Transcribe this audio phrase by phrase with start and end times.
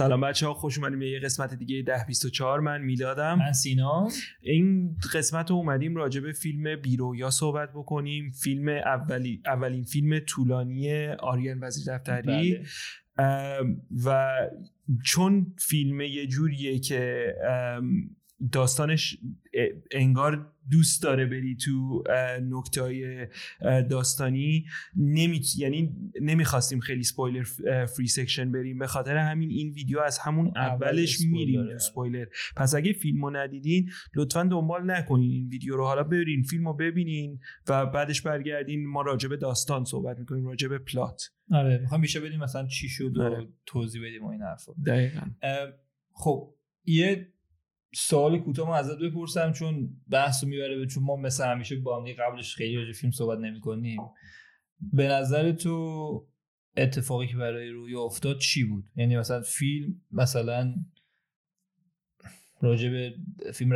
[0.00, 3.38] سلام بچه ها خوش اومدیم به یه قسمت دیگه ده 24 من میلادم.
[3.38, 4.08] من سینا.
[4.40, 8.30] این قسمت رو اومدیم راجع به فیلم بیرویا صحبت بکنیم.
[8.30, 12.26] فیلم اولی اولین فیلم طولانی آریان وزیر دفتری.
[12.26, 12.64] بله.
[14.04, 14.36] و
[15.04, 17.34] چون فیلم یه جوریه که
[18.52, 19.18] داستانش
[19.90, 22.04] انگار دوست داره بری تو
[22.42, 23.26] نکته های
[23.90, 24.66] داستانی.
[24.96, 25.40] نمی...
[25.56, 27.44] یعنی نمی‌خواستیم خیلی سپویلر
[27.86, 28.78] free section بریم.
[28.78, 31.20] به خاطر همین این ویدیو از همون اول اولش.
[31.20, 32.26] میریم تو سپویلر
[32.56, 35.84] پس اگه فیلم رو ندیدین لطفا دنبال نکنین این ویدیو رو.
[35.84, 38.86] حالا برین فیلم رو ببینین و بعدش برگردین.
[38.86, 42.88] ما راجع به داستان صحبت می‌کنیم راجع به plot آره می‌خوام بیشتر بدیم مثلا چی
[42.88, 43.48] شد و آره.
[43.66, 44.72] توضیح بدیم و این حرفا.
[44.86, 45.20] دقیقا.
[46.12, 47.28] خب یه
[47.94, 52.00] سوال کوتاه ما ازت بپرسم چون بحث رو می‌بره به چون ما مثل همیشه با
[52.00, 54.00] هم قبلش خیلی راجع فیلم صحبت نمی کنیم
[54.92, 56.26] به نظر تو
[56.76, 60.74] اتفاقی که برای رویا افتاد چی بود؟ یعنی مثلا فیلم مثلا
[62.60, 63.14] راجع به
[63.54, 63.72] فیلم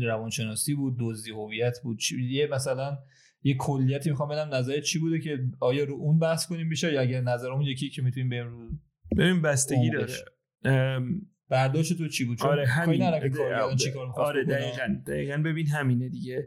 [0.00, 2.98] روانشناسی, بود دزدی هویت بود یه مثلا
[3.42, 7.00] یه کلیتی می‌خوام بدم نظر چی بوده که آیا رو اون بحث کنیم بیشتر یا
[7.00, 8.70] اگر نظرمون یکی که می‌تونیم بریم رو
[9.18, 9.90] ببین بستگی.
[9.90, 10.14] داره.
[11.48, 12.98] برداشت تو چی بود؟ چون آره همین.
[13.76, 13.90] چی
[14.22, 14.40] آره.
[14.40, 14.44] بکنه.
[14.44, 14.96] دقیقا.
[15.06, 15.36] دقیقا.
[15.36, 16.46] ببین همینه دیگه.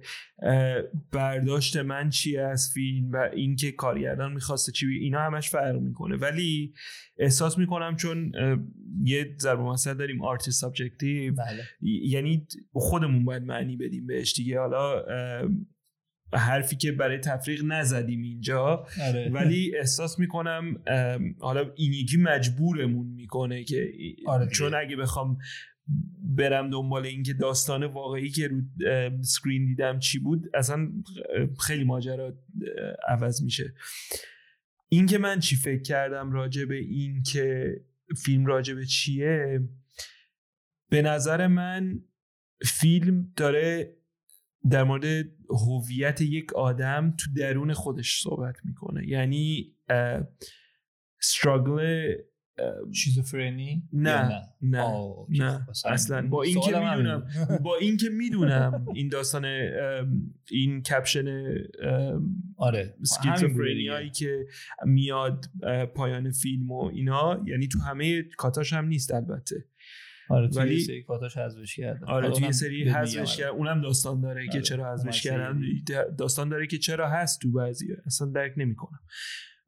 [1.11, 6.15] برداشت من چیه از فیلم و اینکه کارگردان می‌خواسته چی بی- اینا همش فرق می‌کنه.
[6.15, 6.73] ولی
[7.17, 8.31] احساس می‌کنم چون
[9.03, 11.63] یه ضرب مثل داریم art subjective بله.
[11.81, 14.59] یعنی خودمون باید معنی بدیم بهش دیگه.
[14.59, 15.03] حالا
[16.37, 18.85] حرفی که برای تفریق نزدیم اینجا.
[19.01, 19.29] آره.
[19.33, 20.83] ولی احساس می‌کنم
[21.39, 23.91] حالا این یکی مجبورمون می‌کنه که
[24.27, 24.47] آره.
[24.47, 25.37] چون اگه بخوام
[26.21, 28.61] برم دنبال اینکه داستان واقعی که رو
[29.21, 30.91] سکرین دیدم چی بود اصلا
[31.59, 32.33] خیلی ماجرا
[33.07, 33.73] عوض میشه.
[34.89, 37.75] این که من چی فکر کردم راجع به این که
[38.23, 39.59] فیلم راجع به چیه
[40.89, 42.01] به نظر من
[42.65, 43.95] فیلم داره
[44.71, 45.05] در مورد
[45.49, 49.73] هویت یک آدم تو درون خودش صحبت می‌کنه یعنی
[51.19, 52.13] استراگل
[52.93, 55.27] شیزوفرنی نه نه آه،.
[55.29, 57.27] نه خب، اصلا با این که می‌دونم.
[57.63, 59.45] با این که می‌دونم این داستان
[60.51, 61.55] این کپشن
[62.57, 64.09] آره دیگه.
[64.09, 64.45] که
[64.85, 65.45] میاد
[65.95, 69.65] پایان فیلم و اینا یعنی تو همه کاتاش هم نیست البته
[70.29, 70.79] آره توی ولی-.
[70.79, 73.35] سری کاتاش حذفش کردن آره توی سری حذفش میگم.
[73.37, 74.61] کرد اونم داستان داره که آره.
[74.61, 75.23] چرا حذفش.
[75.23, 75.61] کردن
[76.17, 78.99] داستان داره که چرا هست تو بعضی اصلا درک نمی‌کنم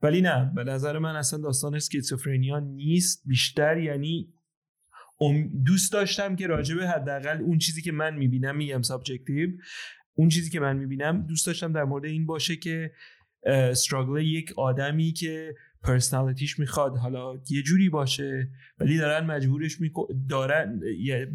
[0.02, 4.34] ولی نه به نظر من اصلا داستان schizophrenia نیست بیشتر یعنی
[5.66, 9.50] دوست داشتم که راجع به حداقل اون چیزی که من می‌بینم میگم subjective
[10.14, 12.92] اون چیزی که من می‌بینم دوست داشتم در مورد این باشه که
[13.44, 15.56] struggle یک آدمی که
[15.88, 16.98] personality ش می‌خواد.
[16.98, 20.80] حالا یه جوری باشه ولی دارن مجبورش میکن دارن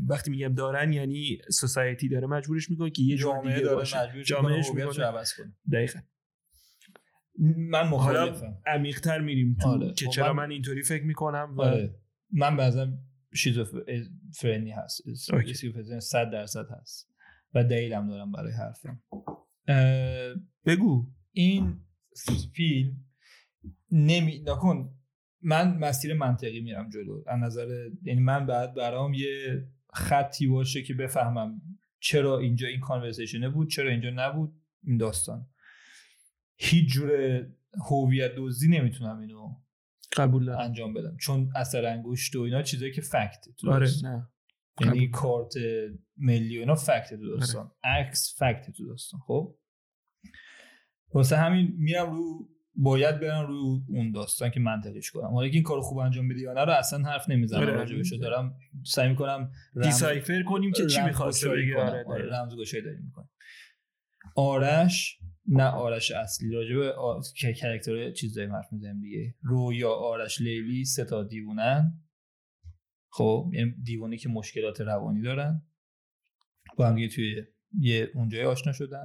[0.09, 4.03] وقتی میگم دارن یعنی society داره مجبورش می‌کنه که یه جور دیگه داره باشه.
[4.03, 5.05] مجبورش جامعهش می‌کنه.
[5.05, 5.53] عوض کنه.
[5.73, 6.01] دقیقا.
[7.57, 8.59] من مخالفم.
[8.67, 9.93] عمیق‌تر میریم تو آره.
[9.95, 11.95] که خب چرا من- من اینطوری فکر می‌کنم و آره.
[12.33, 12.89] من بعضا
[13.35, 15.03] شیزوفرنی هست.
[15.33, 15.51] اوکی.
[15.51, 17.09] اسکیزوفرنی 100 درصد هست.
[17.55, 19.03] و دلیلم دارم برای حرفم.
[20.67, 21.07] بگو.
[21.33, 21.81] این
[22.55, 22.97] فیلم
[23.91, 24.95] نمی نکن
[25.43, 27.23] من مسیر منطقی میرم جلو.
[27.27, 31.63] از نظر یعنی من بعد برام یه خطی باشه که بفهمم
[32.01, 35.47] چرا اینجا این کانورسیشنه بود چرا اینجا نبود این داستان.
[36.57, 37.11] هیچ جور
[37.91, 39.57] هویت دزدی نمی‌تونم اینو
[40.17, 40.59] قبول دارم.
[40.59, 41.17] انجام بدم.
[41.17, 43.89] چون اثر انگشت و اینا چیزایی که فکت تو آره.
[44.03, 44.29] نه.
[44.81, 45.09] یعنی.
[45.09, 45.55] کارت
[46.17, 47.71] ملی و اینا فکت تو داستان.
[47.85, 49.21] عکس فکت تو داستان.
[49.21, 49.59] خب؟
[51.15, 55.31] واسه همین میرم رو باید برم رو اون داستان که منطقیش کنم.
[55.31, 57.61] حالا این کار خوب انجام بده یا نه رو اصلا حرف نمی‌زنم.
[57.61, 57.73] آره.
[57.73, 58.55] راجبش دارم
[58.85, 59.51] سعی می‌کنم
[59.83, 61.77] دیسایفر کنیم که چی می‌خواسته بگه.
[61.77, 62.37] آره آره دقیقاً.
[62.37, 63.13] رمزگشایی داریم
[64.37, 67.21] آرش نه آرش اصلی راجبه آ...
[67.37, 69.35] که کرکتر چیز داریم حرف می‌زنیم دیگه.
[69.43, 72.03] رویا آرش لیلی سه تا دیوونن.
[73.11, 75.63] خب یعنی دیوانی که مشکلات روانی دارن.
[76.77, 77.45] با هم توی
[77.79, 79.05] یه اونجای آشنا شدن.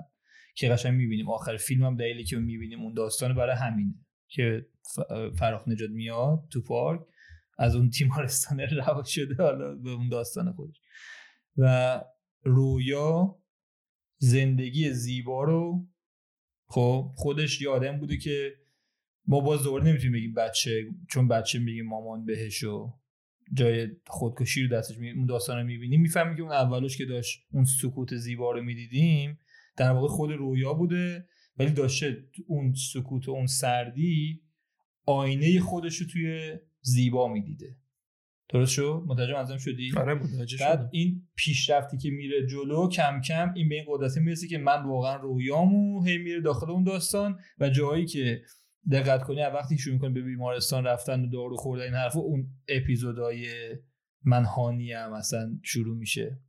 [0.58, 1.30] که قشنگ می‌بینیم.
[1.30, 3.96] آخر فیلم هم دلیلی که می‌بینیم اون داستان برای همینه
[4.28, 4.66] که
[5.40, 7.02] فراخ نجات میاد تو پارک
[7.58, 10.82] از اون تیمارستان رها شده حالا به اون داستان خودش.
[11.58, 12.02] و
[12.44, 13.40] رویا
[14.18, 15.88] زندگی زیبا رو
[16.68, 18.54] خب خودش یه آدم بوده که
[19.28, 22.94] ما باز دوباره نمی‌تونیم بگیم بچه چون بچه میگیم مامان بهش و
[23.54, 25.12] جای خودکشی رو دستش می...
[25.12, 26.02] اون داستان رو می‌بینیم.
[26.02, 29.40] می‌فهمیم که اون اولش که داشت اون سکوت زیبا رو می‌دیدیم
[29.78, 31.28] در واقع خود رویا بوده
[31.58, 34.42] ولی داشته اون سکوت و اون سردی
[35.06, 37.78] آینه خودش رو توی زیبا می‌دیده.
[38.50, 43.54] درست شد متوجه منظورم شدی؟ آره متوجه بعد این پیشرفتی که میره جلو کم کم
[43.56, 47.70] این به این قدرت می‌رسه که من واقعا رویامو هی میره داخل اون داستان و
[47.70, 48.42] جایی که
[48.92, 52.48] دقت کنی از وقتی شروع می‌کنی به بیمارستان رفتن و دارو خوردن این حرفا اون
[52.68, 53.48] اپیزودهای
[54.24, 56.40] من هانیم مثلا شروع میشه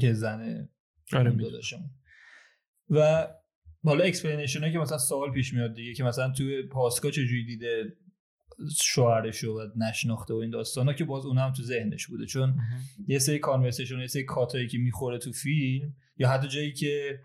[0.00, 0.68] که زن
[1.12, 1.30] آره
[2.90, 3.28] و
[3.84, 7.96] حالا explanation که مثلا سوال پیش میاد دیگه که مثلا توی پاسگاه چجوری دیده
[8.82, 12.26] شوهرشو و نشناخته و این داستانا که باز اون هم تو ذهنش بوده.
[12.26, 12.56] چون
[13.08, 17.20] یه سری conversation یه سری cut ایی که می‌خوره تو فیلم یا حتی جایی که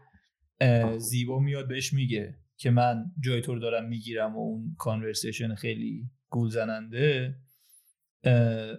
[0.98, 6.10] زیبا میاد بهش میگه که من جای تو رو دارم می‌گیرم و اون conversation خیلی
[6.30, 7.36] گول زننده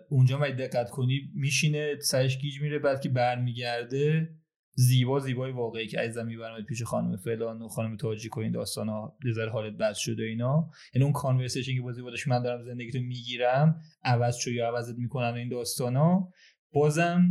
[0.08, 4.34] اونجا ما دقت کنی میشینه سرش گیج میره بعد که برمیگرده
[4.80, 8.88] زیبا زیبای واقعی که عزیزم می‌برم پیش خانم فلان و خانم تاجیک و این داستان
[8.88, 9.16] ها.
[9.24, 10.70] نظر حالت بد شده اینا.
[10.94, 14.68] یعنی اون conversation که با زیبا داشت من دارم زندگی تو می‌گیرم عوض شو یا
[14.68, 16.32] عوضت می‌کنن این داستان ها.
[16.72, 17.28] بازم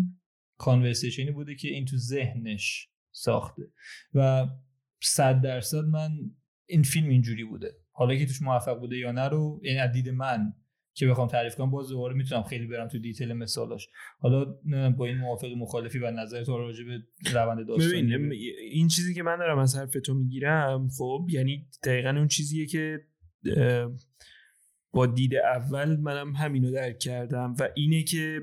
[0.58, 3.64] کانورسیشنی بوده که این تو ذهنش ساخته.
[4.14, 4.48] و
[5.02, 6.12] صد درصد من
[6.66, 7.76] این فیلم اینجوری بوده.
[7.92, 10.54] حالا که توش موفق بوده یا نه رو یعنی از دید من
[10.94, 13.88] که بخوام تعریف کنم باز دوباره می‌تونم خیلی برم تو دیتیل مثالاش
[14.20, 14.46] حالا
[14.98, 17.00] با این موافق مخالفی و نظر تو راجع به
[17.34, 18.32] روند داستانی ببین
[18.72, 23.00] این چیزی که من دارم از حرف تو می‌گیرم خب یعنی دقیقا اون چیزیه که
[24.92, 28.42] با دید اول منم همینو درک کردم و اینه که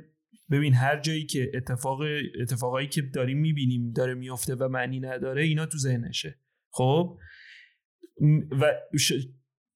[0.51, 2.01] ببین هر جایی که اتفاق
[2.41, 6.39] اتفاقایی که داریم می‌بینیم داره میفته و معنی نداره اینا تو ذهنشه.
[6.71, 7.19] خب؟
[8.61, 8.73] و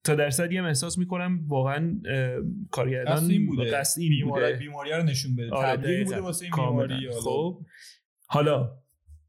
[0.03, 2.01] تا درصدی هم احساس می‌کنم واقعا
[2.71, 6.09] کارگردان قصد این بوده قصد این بیماری بوده بیماری رو نشون بده آره، تبلیغ دقیقاً.
[6.11, 6.53] بوده واسه این.
[6.55, 7.09] بیماری.
[7.23, 7.61] خب
[8.25, 8.77] حالا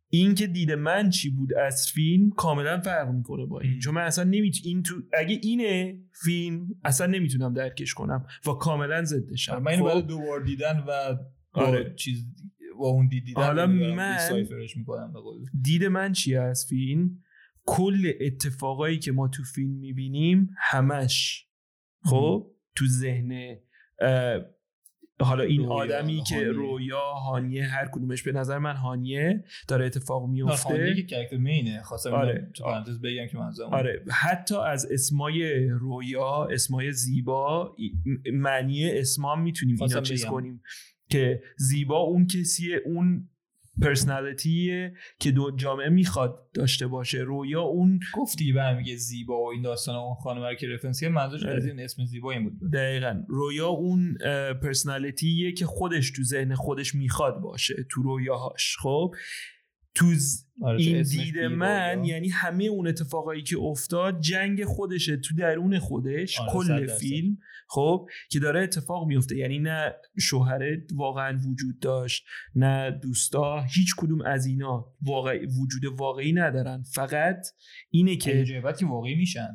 [0.08, 3.78] این که دید من چی بود از فیلم کاملا فرق می‌کنه با این.
[3.78, 4.56] چون من اصلا نمیت...
[4.64, 4.94] این تو...
[5.18, 10.40] اگه اینه فیلم اصلا نمی‌تونم درکش کنم و کاملا ضدشم من اینو خب؟ بعد دوبار
[10.40, 11.16] دیدن و
[11.52, 11.94] آره.
[11.94, 12.26] چیز
[12.78, 14.16] با اون دید دیدن حالا من-
[14.76, 15.14] می‌کنم
[15.62, 17.22] دید من چیه از فیلم
[17.66, 21.46] کل اتفاقایی که ما تو فیلم می‌بینیم همش
[22.04, 23.56] خب تو ذهن
[25.20, 26.50] حالا این رویا، آدمی که هانیه.
[26.52, 32.12] رویا هانیه هر کدومش به نظر من هانیه داره اتفاق میفته که کرکتر مینه خواستم
[32.12, 32.50] آره.
[32.54, 37.76] تو پرانتز بگم که منظورم آره حتی از اسمای رویا اسمای زیبا
[38.32, 40.32] معنی اسمام می‌تونیم اینا چیز بگم.
[40.32, 40.62] کنیم
[41.10, 43.28] که زیبا اون کسیه اون
[43.80, 47.18] پرسنالیتیه که دو جامعه می‌خواد داشته باشه.
[47.18, 51.02] رویا اون گفتی به هم میگه زیبا و این داستان اون خانم رو که رفرنس
[51.02, 51.56] منظورش آره.
[51.56, 52.72] از این اسم زیبا این بود.
[52.72, 53.24] دقیقا.
[53.28, 54.18] رویا اون
[54.62, 58.76] پرسنالیتیه که خودش تو ذهن خودش می‌خواد باشه تو رویاهاش.
[58.80, 59.14] خب؟
[59.94, 65.16] تو ز- آره، چون این دید من یعنی همه اون اتفاقایی که افتاد جنگ خودشه
[65.16, 66.86] تو درون خودش آره، کل.
[66.86, 69.36] فیلم خب که داره اتفاق میفته.
[69.36, 72.24] یعنی نه شوهره واقعا وجود داشت
[72.54, 76.82] نه دوستا هیچ کدوم از اینا واقع وجود واقعی ندارن.
[76.82, 77.46] فقط
[77.90, 79.48] اینه که که جای بعد که واقعی میشن.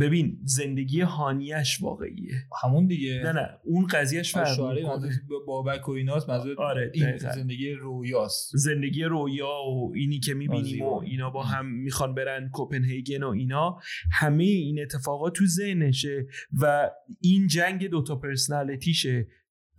[0.00, 2.34] ببین زندگی هانیش واقعیه.
[2.62, 3.20] همون دیگه.
[3.24, 4.86] نه نه اون قضیهش فرق می‌کنه.
[4.88, 7.16] منظور بابک و ایناست آره، این.
[7.16, 8.56] زندگی رویاست.
[8.56, 10.82] زندگی رویا و اینی که می‌بینیم.
[10.82, 13.78] و اینا با هم می‌خوان برن کوپنهیگن و اینا
[14.12, 16.26] همه این اتفاقات تو ذهنشه
[16.60, 19.28] و این جنگ دوتا پرسنالیتیشه.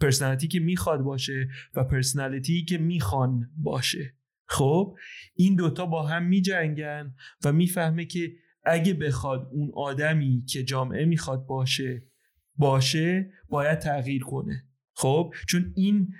[0.02, 4.14] پرسنالیتی که می‌خواد باشه و پرسنالیتی که می‌خوان باشه.
[4.46, 4.96] خب؟
[5.36, 8.32] این دوتا با هم میجنگن و می‌فهمه که
[8.68, 12.04] اگه بخواد اون آدمی که جامعه می‌خواد باشه
[12.56, 14.64] باشه باید تغییر کنه.
[14.94, 16.14] خب؟ چون این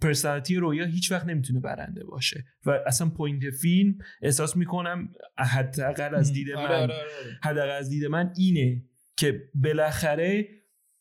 [0.00, 2.44] personality رویا هیچ وقت نمی‌تونه برنده باشه.
[2.66, 7.38] و اصلا point فیلم احساس می‌کنم حداقل از دید آره، من آره، آره.
[7.42, 8.82] حداقل از دید من اینه
[9.16, 10.48] که بالاخره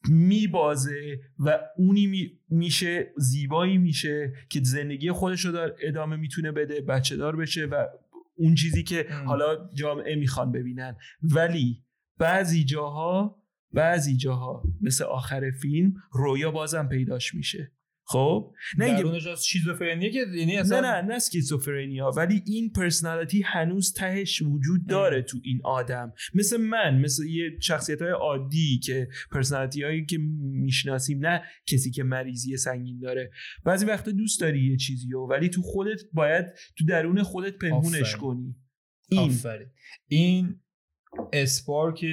[0.09, 7.15] میبازه و اونی می- میشه زیبایی میشه که زندگی خودش رو ادامه می‌تونه بده بچه
[7.15, 7.87] دار بشه و
[8.41, 9.27] اون چیزی که ام.
[9.27, 11.83] حالا جامعه می‌خوان ببینن ولی
[12.17, 13.41] بعضی جاها
[13.73, 17.71] بعضی جاها مثل آخر فیلم رویا بازم پیداش میشه
[18.11, 22.71] خب؟ نه اینکه درونش از شیزوفرنیه که یعنی نه اصلا نه نه اسکیزوفرنیا ولی این
[22.71, 26.13] پرسنالیتی هنوز تهش وجود داره تو این آدم.
[26.33, 32.03] مثل من مثل یه شخصیت های عادی که پرسنالیتی هایی که می‌شناسیم نه کسی که
[32.03, 33.31] مریضی سنگین داره.
[33.65, 36.45] بعضی وقتا دوست داری یه چیزی رو ولی تو خودت باید
[36.77, 38.15] تو درون خودت پنهونش.
[38.15, 38.55] کنی.
[39.09, 39.19] این.
[39.19, 39.67] آفرین.
[40.07, 40.59] این
[41.33, 42.05] اسپارک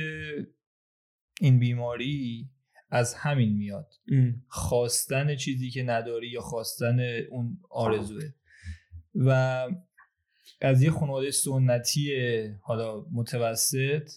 [1.40, 2.50] این بیماری
[2.90, 4.42] از همین میاد ام.
[4.48, 8.24] خواستن چیزی که نداری یا خواستن اون آرزوه
[9.14, 9.30] و
[10.60, 12.12] از یه خانواده سنتی
[12.60, 14.10] حالا متوسط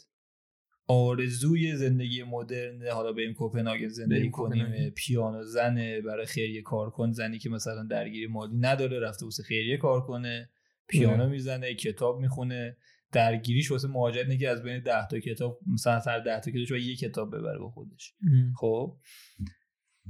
[0.87, 4.89] آرزوی زندگی مدرن حالا بریم کوپنهاگن زندگی کنیم کوپنهاگن.
[4.89, 9.77] پیانو زنه برای خیریه کار کن زنی که مثلا درگیری مالی نداره رفته واسه خیریه
[9.77, 10.49] کار کنه
[10.87, 11.29] پیانو.
[11.29, 12.77] می‌زنه کتاب می‌خونه
[13.11, 16.71] درگیریش واسه مهاجرت اینه که از بین 10 تا کتاب مثلا هر 10 تا کتابش
[16.71, 18.13] باید یه کتاب ببره با خودش.
[18.55, 18.99] خب.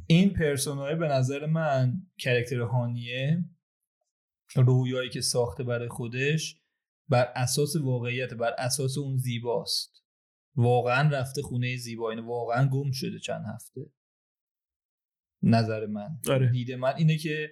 [0.07, 3.45] این پرسونای به نظر من کرکتر هانیه
[4.55, 6.61] رویایی که ساخته برای خودش
[7.09, 10.03] بر اساس واقعیت بر اساس اون زیباست.
[10.55, 13.81] واقعا رفته خونه زیبا اینه واقعا گم شده چند هفته.
[15.43, 16.19] نظر من.
[16.29, 16.51] آره.
[16.51, 17.49] دید من اینه که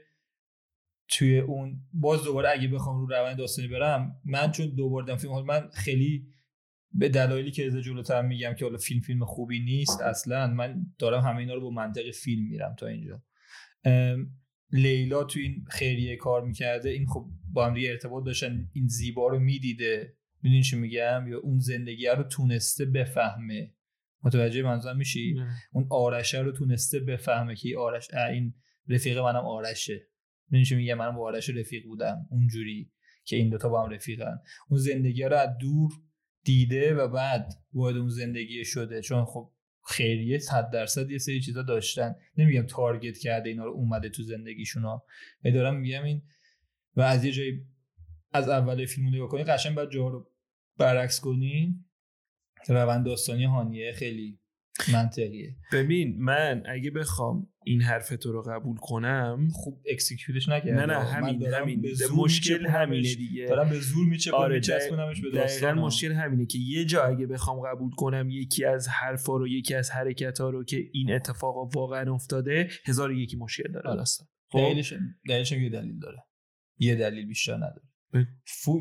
[1.10, 5.46] توی اون باز دوباره اگه بخوام رو روند داستانی برم من چون دوباره دیدم فیلم
[5.46, 6.28] من خیلی
[6.94, 11.22] به دلایلی که از جلوتر میگم که حالا فیلم فیلم خوبی نیست اصلا من دارم
[11.22, 13.24] همه اینا رو با منطق فیلم میرم تا اینجا.
[14.72, 19.28] لیلا تو این خیریه کار می‌کرده این خب با هم دیگه ارتباط داشتن این زیبا
[19.28, 20.18] رو می‌دیده.
[20.42, 23.74] می‌دونی چی میگم؟ یا اون زندگی رو تونسته بفهمه.
[24.24, 25.36] متوجه منظورم میشی؟
[25.72, 28.54] اون آرشه رو تونسته بفهمه که آرش این
[28.88, 30.09] رفیق منم آرشه.
[30.52, 32.28] می‌دونی چی میگم؟ منم با آرش رفیق بودم.
[32.30, 32.92] اونجوری
[33.24, 34.40] که این دوتا با هم رفیقن.
[34.70, 35.92] اون زندگی رو از دور
[36.44, 39.02] دیده و بعد وارد اون زندگی شده.
[39.02, 39.52] چون خب
[39.88, 42.16] خیریه صد درصد یه سری چیزا داشتن.
[42.38, 45.06] نمیگم تارگت کرده اینا رو اومده تو زندگیشون ها.
[45.44, 46.22] دارم میگم این
[46.96, 47.66] و از یه جایی
[48.32, 50.32] از اول فیلم رو نگاه کنی قشنگ باید جا رو
[50.78, 51.86] برعکس کنی.
[52.68, 54.40] روند داستانی هانیه خیلی
[54.94, 55.56] منطقیه.
[55.74, 60.98] ببین من اگه بخوام این حرف تو رو قبول کنم خوب اکسیکیوتش نکرده نه نه
[60.98, 61.86] من همین همین.
[62.16, 62.66] مشکل.
[62.66, 63.46] همینه دیگه.
[63.46, 67.28] دارم به زور میچپم آره، میچسبونمش به دقیقا داستان مشکل همینه که یه جا اگه
[67.28, 71.76] بخوام قبول کنم یکی از حرفا رو یکی از حرکت ها رو که این اتفاق
[71.76, 73.90] واقعا افتاده هزار یکی مشکل داره.
[73.90, 73.98] آره.
[73.98, 74.94] داستان خب؟ دلیلش
[75.30, 76.18] دلیلش یه دلیل داره.
[76.80, 77.88] یه دلیل بیشتر نداره.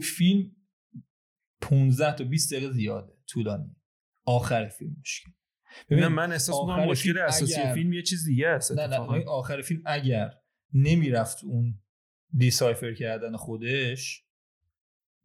[0.03, 0.51] فیلم
[1.61, 3.77] 15 تا 20 دقیقه زیاده طولانی
[4.27, 5.31] آخر فیلم مشکل.
[5.91, 9.25] ببین، نه من احساس می‌کنم مشکل اساسی اگر- فیلم یه چیز دیگه است نه نه
[9.25, 10.31] آخر فیلم اگر
[10.75, 11.75] نمی‌رفت اون
[12.37, 14.25] دیسایفر کردن خودش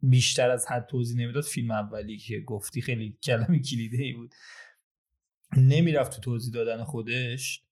[0.02, 4.34] بیشتر از حد توضیح نمی‌داد فیلم اولی که گفتی خیلی کلمه کلیده ای بود.
[5.56, 7.62] نمی‌رفت تو توضیح دادن خودش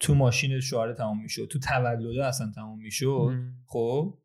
[0.00, 3.06] تو ماشین شوهر تمام می‌شد تو تولده اصلا تمام می‌شد.
[3.66, 4.18] خب؟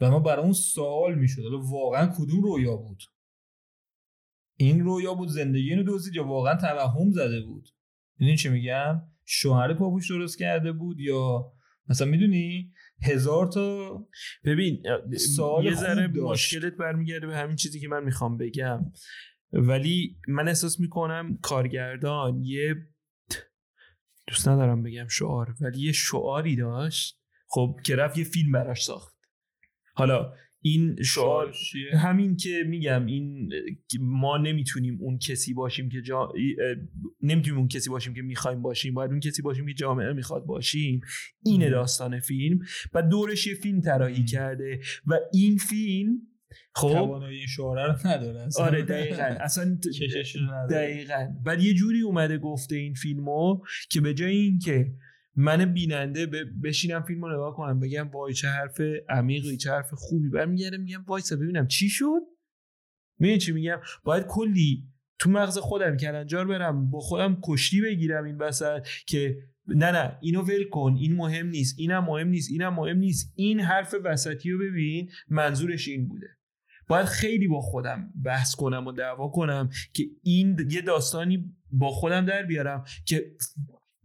[0.00, 3.02] و ما برای اون سوال می‌شد حالا واقعا کدوم رویا بود؟
[4.56, 7.68] این رویا بود زندگی اینو دزدید یا واقعا توهم زده بود.
[8.18, 11.52] می‌دونی چی میگم؟ شوهر پاپوش درست کرده بود یا
[11.88, 12.72] مثلا می‌دونی؟
[13.02, 13.98] هزار تا
[14.44, 14.82] ببین
[15.36, 16.06] سوال یه ذره.
[16.06, 18.92] مشکلت برمیگرده به همین چیزی که من می‌خوام بگم.
[19.52, 22.74] ولی من احساس می‌کنم کارگردان یه
[24.26, 27.20] دوست ندارم بگم شعار ولی یه شعاری داشت.
[27.48, 29.16] خب که رفت یه فیلم براش ساخت.
[29.94, 30.32] حالا
[30.66, 31.52] این شعار
[31.92, 33.52] همین که میگم این
[34.00, 36.32] ما نمی‌تونیم اون کسی باشیم که جا...
[37.22, 41.00] نمی‌تونیم اون کسی باشیم که می‌خوایم باشیم باید اون کسی باشیم که جامعه می‌خواد باشیم.
[41.44, 41.70] اینه مم.
[41.70, 42.58] داستان فیلم.
[42.94, 44.24] و دورش یه فیلم طراحی.
[44.24, 44.80] کرده.
[45.06, 46.18] و این فیلم
[46.74, 48.64] خب؟ توانایی این شعاره رو نداره اصلا.
[48.64, 49.22] آره دقیقا.
[49.22, 49.64] اصلا
[50.52, 50.68] نداره.
[50.70, 51.28] دقیقا.
[51.44, 54.92] بعد یه جوری اومده گفته این فیلمو که به جای اینکه
[55.36, 56.26] من بیننده
[56.64, 60.28] بشینم فیلم رو نگاه کنم بگم وای چه حرف عمیقی چه حرف خوبی.
[60.28, 62.20] برمیگردم میگم وایسا ببینم چی شد.
[63.18, 64.84] می‌دونی چی میگم؟ باید کلی
[65.18, 70.42] تو مغز خودم کلنجار برم با خودم کشتی بگیرم این وسط که نه نه اینو
[70.42, 73.32] ول کن این مهم نیست اینم مهم نیست اینم مهم نیست.
[73.36, 76.26] این حرف وسطی رو ببین منظورش این بوده.
[76.88, 82.26] باید خیلی با خودم بحث کنم و دعوا کنم که این یه داستانی با خودم
[82.26, 83.24] در بیارم که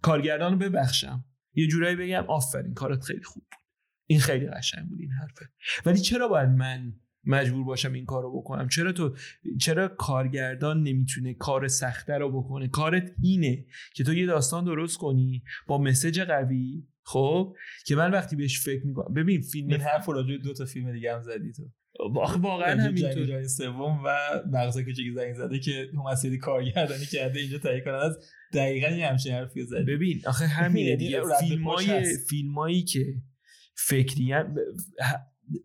[0.01, 1.25] کارگردان رو ببخشم.
[1.53, 3.60] یه جورایی بگم آفرین کارت خیلی خوب بود.
[4.08, 5.50] این خیلی قشنگ بود این حرفه.
[5.86, 6.93] ولی چرا باید من
[7.24, 9.15] مجبور باشم این کار رو بکنم؟ چرا تو
[9.60, 15.43] چرا کارگردان نمی‌تونه کار سخته رو بکنه؟ کارت اینه که تو یه داستان درست کنی
[15.67, 17.55] با مسج قوی خب؟
[17.86, 21.15] که من وقتی بهش فکر می‌کنم ببین فیلم این حرف راجع دو تا فیلم دیگه
[21.15, 21.72] هم زدی تو.
[22.00, 23.48] واقعا راجع به همینطور.
[23.48, 24.10] سوم و
[24.51, 28.17] مغزه کوچیک زنگ زده که مسیری کارگردانی کرده اینجا تهیه کننده از
[28.53, 31.21] دقیقا یه همچین حرفی زدی ببین آخه همینه یعنی دیگه.
[31.39, 32.15] فیلمای.
[32.29, 33.05] فیلمایی که
[33.75, 34.33] فکری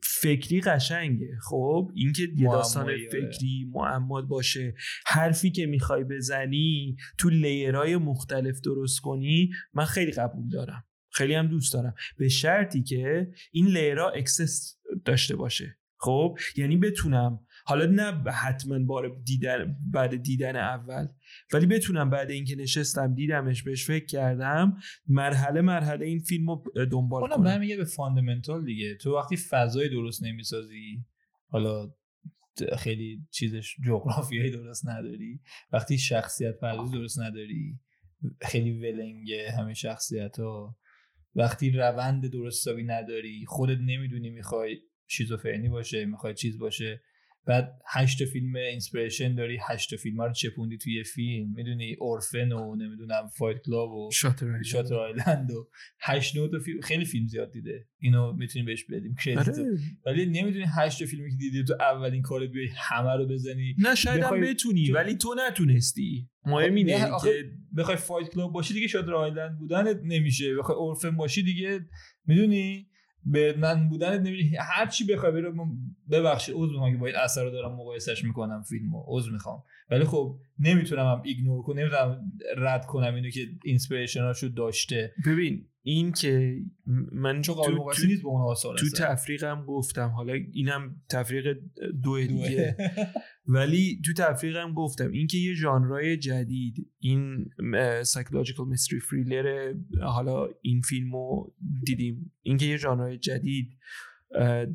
[0.03, 1.39] فکری قشنگه.
[1.43, 3.09] خب اینکه یه داستان آره.
[3.09, 4.75] فکری معما باشه.
[5.07, 10.85] حرفی که می‌خوای بزنی تو لیرهای مختلف درست کنی من خیلی قبول دارم.
[11.11, 11.95] خیلی هم دوست دارم.
[12.19, 15.79] به شرطی که این layer ها access داشته باشه.
[15.99, 17.41] خب؟ یعنی بتونم.
[17.65, 21.09] حالا نه حتما بار دیدن بعد دیدن اول
[21.53, 24.77] ولی بتونم بعد اینکه نشستم دیدمش بهش فکر کردم
[25.09, 27.45] مرحله مرحله این فیلم رو دنبال اونم کنم.
[27.45, 28.95] برمیگه به fundamental دیگه.
[28.95, 31.05] تو وقتی فضای درست نمی‌سازی
[31.49, 31.91] حالا
[32.79, 35.41] خیلی چیزش جغرافیایی درست نداری.
[35.73, 37.81] وقتی شخصیت پردازی درست نداری
[38.43, 40.77] خیلی می‌لنگه همه شخصیت ها
[41.35, 47.03] وقتی روند درستابی نداری خودت نمی‌دونی می‌خوای شیزوفرنی باشه می‌خوای چیز باشه.
[47.47, 51.53] بعد هشت فیلم inspiration داری هشت فیلم رو چپوندی توی فیلم.
[51.57, 54.11] می‌دونی Orphan و نمی‌دونم Fight Club و
[54.65, 55.51] Shutter Island.
[55.51, 55.69] و
[56.01, 56.81] هشت نوت فیلم.
[56.81, 57.87] خیلی فیلم زیاد دیده.
[57.99, 59.15] اینو می‌تونیم بهش بدیم.
[59.25, 59.79] credit آره.
[60.07, 63.75] ولی نمی‌دونی هشت فیلمی که دیدی تو اولین کار بیای همه رو بزنی.
[63.79, 66.29] نه شاید بخوای- بتونی تو- ولی تو نتونستی.
[66.47, 70.57] مهم نه، اینه که بخوای Fight Club باشی دیگه Shutter Island بودنت نمیشه.
[70.57, 71.81] بخوای Orphan باشی دیگه.
[72.27, 72.89] می‌دونی؟
[73.57, 75.67] من بودنت نمیشه هر چی بخوای من-
[76.11, 79.05] ببخشید عذر می‌خوام که با این اثر رو دارم مقایسش می‌کنم فیلمو.
[79.07, 79.63] عذر می‌خوام.
[79.91, 85.13] ولی خب نمی‌تونم هم ignore کنم نمی‌تونم رد کنم اینو که inspiration اشو داشته.
[85.27, 86.63] ببین این که
[87.13, 88.87] من چون تو, قابل تو, مقایسه نیست با اون آثار تو.
[88.97, 91.57] تفریقم گفتم حالا اینم تفریق
[92.03, 92.77] دو دیگه.
[93.49, 97.51] ولی تو تفریقم گفتم اینکه یه ژانرای جدید این
[98.03, 101.47] psychological mystery thriller حالا این فیلمو
[101.87, 102.33] دیدیم.
[102.43, 103.79] اینکه یه ژانرای جدید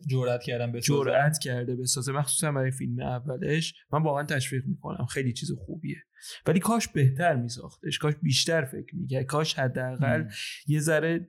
[0.07, 3.73] جرأت کردم به جرأت کرده بسازه مخصوصا برای فیلم اولش.
[3.93, 5.05] من واقعا تشویق می‌کنم.
[5.05, 5.97] خیلی چیز خوبیه.
[6.45, 7.97] ولی کاش بهتر میساختش.
[7.97, 9.25] کاش بیشتر فکر می‌کرد.
[9.25, 10.25] کاش حداقل
[10.67, 11.27] یه ذره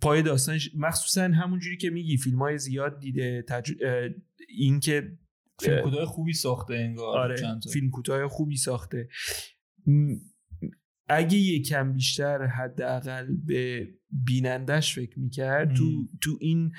[0.00, 3.72] پای داستانش مخصوصا همونجوری که میگی فیلم های زیاد دیده تج...
[4.48, 5.18] این که
[5.60, 7.36] فیلم اه، کوتاه خوبی ساخته انگار آره.
[7.36, 7.70] چند تا.
[7.70, 9.08] فیلم کوتاه خوبی ساخته.
[11.08, 16.08] اگه یکم بیشتر حداقل به بینندش فکر می‌کرد تو.
[16.20, 16.72] تو این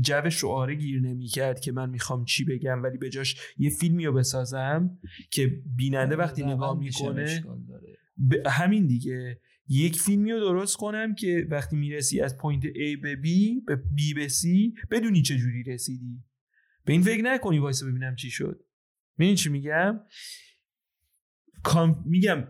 [0.00, 4.12] جو شعاره گیر نمی‌کرد که من می‌خوام چی بگم ولی به جاش یه فیلمی رو
[4.12, 4.98] بسازم
[5.30, 7.24] که بیننده وقتی روند نگاه می‌کنه.
[8.30, 13.16] ب- همین دیگه یک فیلمی رو درست کنم که وقتی می‌رسی از point A به
[13.16, 13.26] B
[13.66, 14.42] به B به C
[14.90, 16.24] بدونی چه جوری رسیدی
[16.84, 18.64] به این فکر نکنی وایسا ببینم چی شد
[19.18, 20.00] ببین چی میگم
[21.62, 22.04] کام...
[22.06, 22.48] میگم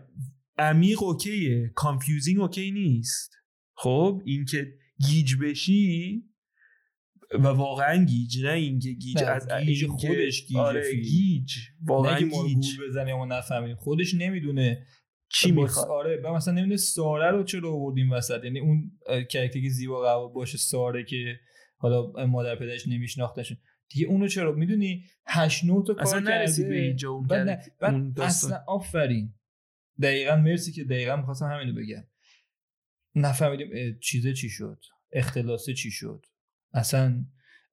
[0.57, 3.31] عمیق okay ه confusing okay نیست.
[3.75, 4.67] خب اینکه
[5.07, 6.23] گیج بشی
[7.33, 10.95] و واقعا گیج نه اینکه گیج از گیج خودش گیجه آره.
[10.95, 11.53] گیج.
[11.85, 12.67] واقعا گیج.
[12.89, 13.75] بزنیم و نفهمیم.
[13.75, 14.85] خودش نمی‌دونه
[15.29, 15.87] چی با- می‌خواد.
[15.89, 18.43] آره و مثلا نمی‌دونه ساره رو چرا آوردیم وسط.
[18.43, 21.39] یعنی اون کرکتری که زیبا قرار باشه ساره که
[21.77, 23.53] حالا مادر پدرش نمیشناختش.
[23.89, 26.75] دیگه اونو چرا؟ می‌دونی؟ هشت نه تا کار اصلا نرسید کرده.
[26.77, 27.71] به اینجا اون بعد.
[28.17, 29.33] اصلا آفرین.
[30.01, 32.03] دقیقا مرسی که دقیقا می‌خواستم همینو بگم
[33.15, 36.25] نفهمیدیم چیزه چی شد اختلاسه چی شد
[36.73, 37.25] اصلا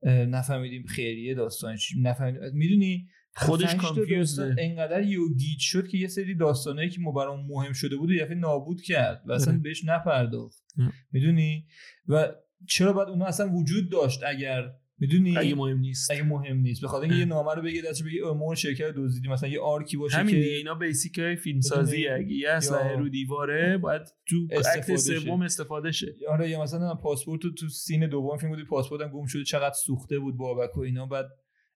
[0.06, 3.74] نفهمیدیم خیریه داستان چی نفهمیدیم می‌دونی خودش.
[3.74, 8.10] داستان انقدر یو گیج شد که یه سری داستانایی که ما برام مهم شده بود
[8.10, 9.62] یه نابود کرد و اصلا آره.
[9.62, 10.64] بهش نپرداخت.
[11.12, 11.66] می‌دونی
[12.08, 12.34] و
[12.68, 16.10] چرا باید اونها اصلا وجود داشت اگر می‌دونی؟ اگه مهم نیست.
[16.10, 16.84] اگه مهم نیست.
[16.84, 17.18] بخاطر اینکه.
[17.18, 20.34] یه نامه رو بگه دستش بگه اون شرکت رو دزدیدیم مثلا یه آرکی باشه همین
[20.34, 24.36] که دیگه اینا بیسیک های فیلم سازی؟ اگه یه اسلحه یا- رو دیواره باید تو
[24.52, 24.96] اکت.
[24.96, 26.14] سوم استفاده شه.
[26.28, 30.18] آره یا مثلا پاسپورت رو تو سین دوم فیلم بودی پاسپورتم گم شده چقدر سوخته
[30.18, 31.26] بود بابک و اینا بعد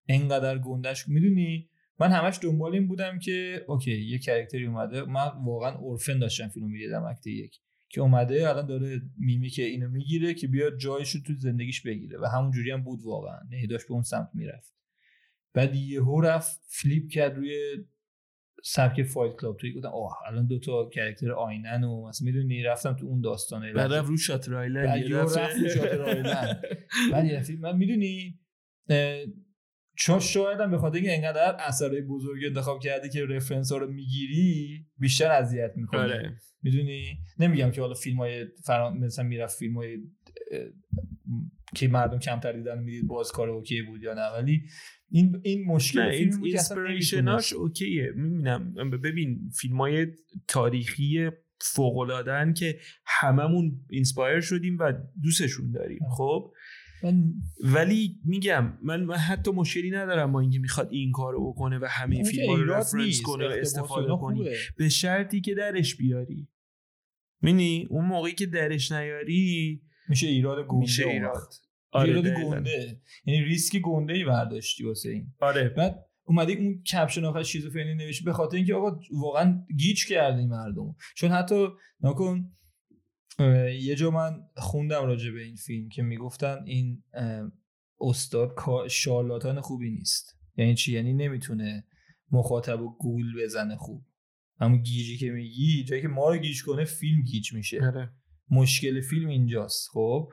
[0.09, 1.09] انقدر گندش.
[1.09, 1.68] می‌دونی؟
[2.00, 5.02] من همش دنبال این بودم که اوکی یه کرکتری اومده.
[5.04, 7.57] من واقعا اورفن داشتم فیلمو می‌دیدم اکت یک.
[7.88, 12.18] که اومده الان داره میمی که اینو می‌گیره که بیاد جایش رو تو زندگیش بگیره
[12.18, 14.74] و همون جوری هم بود واقعا نه داشت به اون سمت می‌رفت
[15.55, 17.85] بعد یهو رفت فلیپ کرد روی
[18.64, 22.92] سبک فایت کلاب توی گفتم اوه الان دو تا کرکتر آینن و مثلا می‌دونی رفتم
[22.92, 25.12] تو اون داستانه بعد رفت رو شاتر آیلند بعد.
[25.12, 26.62] رفت رو شاتر آیلند.
[27.12, 28.38] بعد یه دفعه من می‌دونی
[29.98, 33.92] چون شاید هم به خاطر اینکه انقدر اثرهای بزرگ انتخاب کردی که reference ها رو
[33.92, 36.37] می‌گیری بیشتر اذیت می‌کنه آره.
[36.62, 39.98] می‌دونی؟ نمیگم که حالا فیلم های فران مثلا می‌رفت فیلم های
[41.74, 44.32] که مردم کمتر دیدن می‌دید باز کار okay بود یا نه.
[44.37, 44.62] ولی
[45.11, 47.52] این این مشکل نه فیلم این اینسپریشناش نمی‌تونست.
[47.52, 48.12] اوکیه.
[48.16, 48.90] می‌بینم.
[48.90, 50.06] ببین فیلم های
[50.48, 51.30] تاریخی
[51.61, 52.24] فوق
[52.56, 55.98] که هممون inspire شدیم و دوستشون داریم.
[56.16, 56.52] خب؟
[57.64, 62.24] ولی میگم من, من حتی مشکلی ندارم با اینکه می‌خواد این کارو بکنه و همه
[62.24, 64.48] فیلم رو reference کنه و استفاده کنی.
[64.76, 66.48] به شرطی که درش بیاری.
[67.42, 71.54] یعنی اون موقعی که درش نیاری میشه ایراد گنده میشه ایراد.
[71.92, 72.26] آره ایراد.
[72.26, 73.00] گنده.
[73.24, 75.26] یعنی ریسک گنده ای برداشتی واسه این.
[75.40, 75.68] آره.
[75.68, 80.48] بعد اومده اون caption آخر شیزوفرنی نوشته به خاطر اینکه آقا واقعا گیج کرده این
[80.48, 81.68] مردم چون حتی
[82.00, 82.50] نکن
[83.81, 87.03] یه جا من خوندم راجع به این فیلم که می‌گفتن این
[88.01, 88.55] استاد
[88.88, 90.38] شارلاتان خوبی نیست.
[90.57, 91.85] یعنی چی؟ یعنی نمی‌تونه
[92.31, 94.05] مخاطب و گول بزنه خوب.
[94.61, 97.87] همون گیجی که میگی جایی که ما رو گیج کنه فیلم گیج میشه.
[97.87, 98.11] آره.
[98.51, 100.31] مشکل فیلم اینجاست خب؟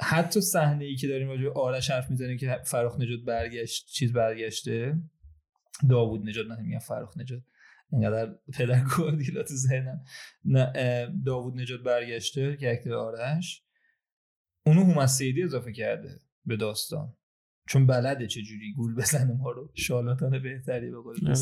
[0.00, 4.12] حتی صحنه ای که داریم راجع به آرش حرف می‌زنیم که فراخ نجات برگشت چیز
[4.12, 4.96] برگشته
[5.90, 7.42] داوود نجات نه میگم فراخ نجات.
[7.92, 10.04] اینقدر پدر گوادیلا تو ذهنم.
[11.26, 13.64] داوود نجات برگشته که اکتر آرش.
[14.66, 17.16] اونو هومن سیدی اضافه کرده به داستان.
[17.68, 19.72] چون بلده چه جوری گول بزنه ما رو.
[19.74, 21.34] شالاتان بهتری به قول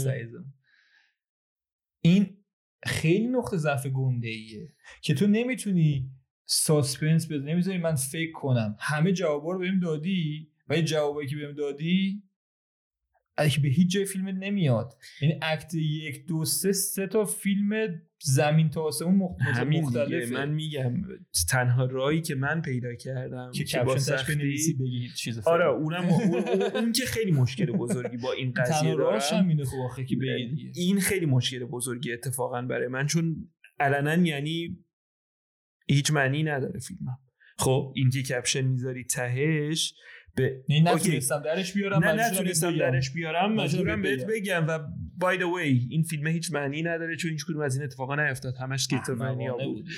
[2.00, 2.44] این
[2.84, 6.10] خیلی نقطه ضعف گنده ایه که تو نمی‌تونی
[6.44, 8.76] ساسپنس بده نمی‌ذاری من فکر کنم.
[8.80, 12.22] همه جوابا رو بهم دادی و این جوابایی که بهم دادی
[13.36, 14.98] به هیچ جای فیلم نمیاد.
[15.22, 20.32] یعنی اکت یک دو سه سه تا فیلم زمین تا آسمون مختلفه.
[20.32, 20.94] من میگم
[21.50, 26.62] تنها رایی که من پیدا کردم که, که با سختی بگی چیز آره اونم اون,
[26.74, 29.20] اون, که خیلی مشکل بزرگی با این قضیه دارم.
[29.32, 30.16] هم خب که
[30.74, 33.48] این خیلی مشکل بزرگی اتفاقا برای من چون
[33.80, 34.78] علنا یعنی
[35.88, 37.18] هیچ معنی نداره فیلمم.
[37.58, 39.94] خب این که کپشن می‌ذاری تهش
[40.36, 44.66] به نتونستم درش بیارم؟ نه نتونستم درش بیارم مجبورم بهت بگم.
[44.68, 44.78] و
[45.18, 48.54] بای the way این فیلم هیچ معنی نداره چون هیچ کدوم از این اتفاقا نیفتاد.
[48.60, 49.88] همش اسکیزوفرنیا بود.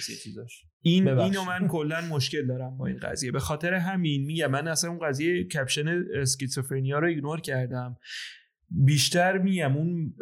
[0.83, 3.33] این اینو من کلا مشکل دارم با این قضیه.
[3.33, 7.97] به خاطر همین میگم من اصلا اون قضیه کپشن اسکیزوفرنیا رو ایگنور کردم.
[8.71, 10.15] بیشتر میگم اون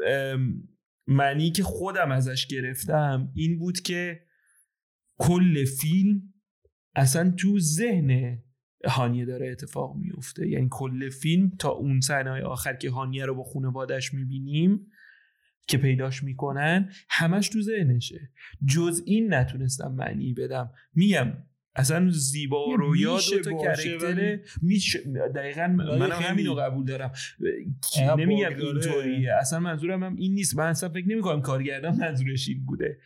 [1.06, 4.20] معنی که خودم ازش گرفتم این بود که
[5.18, 6.22] کل فیلم
[6.94, 8.42] اصلا تو ذهن
[8.84, 10.48] هانیه داره اتفاق میفته.
[10.48, 14.86] یعنی کل فیلم تا اون صحنه آخر که هانیه رو با خانوادش می‌بینیم
[15.68, 18.30] که پیداش می‌کنن همش تو ذهنشه.
[18.66, 20.70] جز این نتونستم معنی بدم.
[20.94, 21.32] میگم
[21.74, 24.44] اصلا زیبا و رویا دو تا کرکتره.
[24.62, 24.98] میشه
[25.34, 25.66] دقیقا
[25.98, 27.12] من همینو قبول دارم.
[28.18, 29.32] نمیگم اینطوریه.
[29.40, 30.56] اصلا منظورم هم این نیست.
[30.56, 32.98] من اصلا فکر نمی‌کنم کارگردان منظورش این بوده.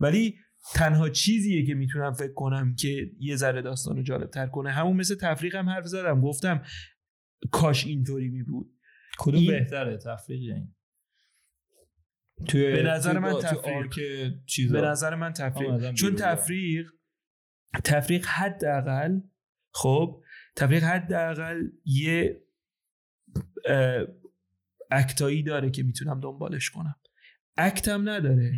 [0.00, 0.34] ولی
[0.74, 4.70] تنها چیزیه که می‌تونم فکر کنم که یه ذره داستان رو جالب تر کنه.
[4.70, 6.20] همون مثل تفریق هم حرف زدم.
[6.20, 6.62] گفتم
[7.50, 8.78] کاش اینطوری می بود
[9.18, 9.50] کدوم این...
[9.50, 10.74] بهتره؟ تفریق این؟
[12.48, 14.72] توی به نظر من تفریق.
[14.72, 15.92] به نظر من تفریق.
[15.94, 16.90] چون تفریق
[17.84, 19.20] تفریق حداقل
[19.74, 20.22] خب
[20.56, 22.42] تفریق حداقل یه
[24.90, 26.94] اکتایی داره که می‌تونم دنبالش کنم.
[27.56, 28.52] اکتم نداره.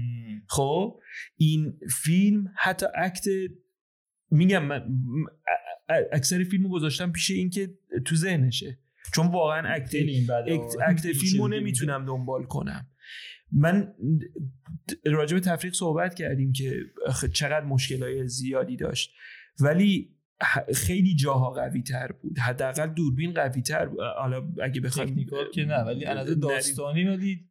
[0.48, 1.00] خب؟
[1.37, 3.24] این فیلم حتی اکت
[4.30, 4.83] میگم من
[6.12, 8.78] اکثر فیلمو گذاشتم پیش این که تو ذهنشه.
[9.14, 9.94] چون واقعا اکت
[10.88, 12.87] اکت فیلمو نمی‌تونم دنبال کنم.
[13.52, 13.94] من
[15.04, 16.80] راجع به تفریق صحبت کردیم که
[17.33, 19.14] چقدر مشکلای زیادی داشت.
[19.61, 20.14] ولی
[20.74, 22.38] خیلی جاها قوی تر بود.
[22.38, 27.48] حداقل دوربین قوی تر حالا اگه بخوایم که نه ولی از داستانی ولی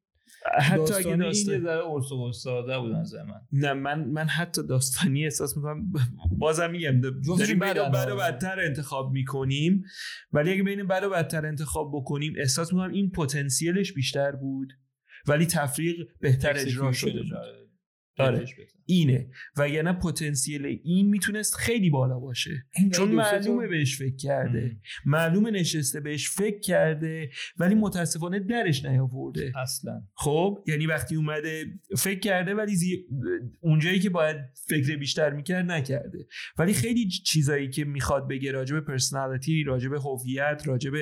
[0.61, 3.41] حتی اگه داستانی این ذره ساده بود از من.
[3.51, 5.91] نه من من حتی داستانی احساس می‌کنم
[6.39, 9.83] بازم میگم داریم بین بد و بدتر انتخاب می‌کنیم.
[10.31, 14.73] ولی اگه بین بد و بدتر انتخاب بکنیم احساس می‌کنم این پتانسیلش بیشتر بود
[15.27, 17.23] ولی تفریق بهتر اجرا شده
[18.17, 18.45] آره.
[18.85, 19.27] اینه.
[19.57, 22.65] و یعنی پتانسیل این می‌تونست خیلی بالا باشه.
[22.93, 24.77] چون معلومه بهش فکر کرده.
[25.05, 29.51] معلومه نشسته بهش فکر کرده ولی متاسفانه درش نیاورده.
[29.61, 30.01] اصلا.
[30.13, 31.65] خب یعنی وقتی اومده
[31.97, 33.05] فکر کرده ولی زی...
[33.59, 36.27] اونجایی که باید فکر بیشتر می‌کرد نکرده.
[36.57, 40.93] ولی خیلی چیزایی که می‌خواد بگه راجب پرسنالیتی راجب هویت راجب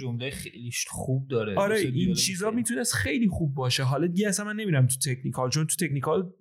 [0.00, 1.54] جمله خیلی خوب داره.
[1.54, 3.82] آره این چیزا می‌تونست خیلی خوب باشه.
[3.82, 6.32] حالا دیگه اصلا من نمیرم تو تکنیکال چون تو تکنیکال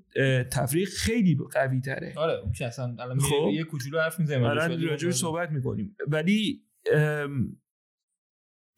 [0.52, 3.50] تفریق خیلی قوی تره آره اون که اصلا الان خب.
[3.54, 5.96] یه کوچولو حرف می‌زنیم راجع صحبت می‌کنیم.
[6.08, 6.64] ولی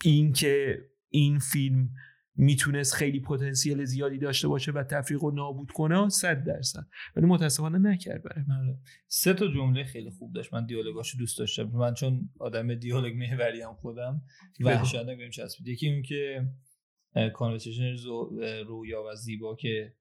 [0.05, 0.77] این که
[1.09, 1.89] این فیلم
[2.35, 6.87] می‌تونست خیلی پتانسیل زیادی داشته باشه و تفریق رو نابود کنه صد درصد.
[7.15, 8.55] ولی متاسفانه نکرد برای من.
[8.55, 8.79] آره.
[9.07, 10.53] سه تا جمله خیلی خوب داشت.
[10.53, 11.63] من دیالوگاشو دوست داشتم.
[11.63, 14.21] من چون آدم دیالوگ محوری هم خودم
[14.61, 15.67] وحشتناک بهم چسبید.
[15.67, 16.47] یکی اون که
[17.33, 17.95] کانورسیشن
[18.67, 19.93] رویا و زیبا که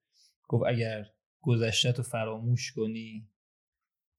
[0.50, 1.06] گفت اگر
[1.40, 3.30] گذشته تو فراموش کنی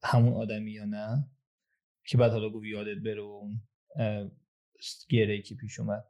[0.03, 1.29] همون آدمی یا نه؟
[2.05, 3.61] که بعد حالا گفت یادت بره اون
[5.09, 6.03] گره که پیش اومد.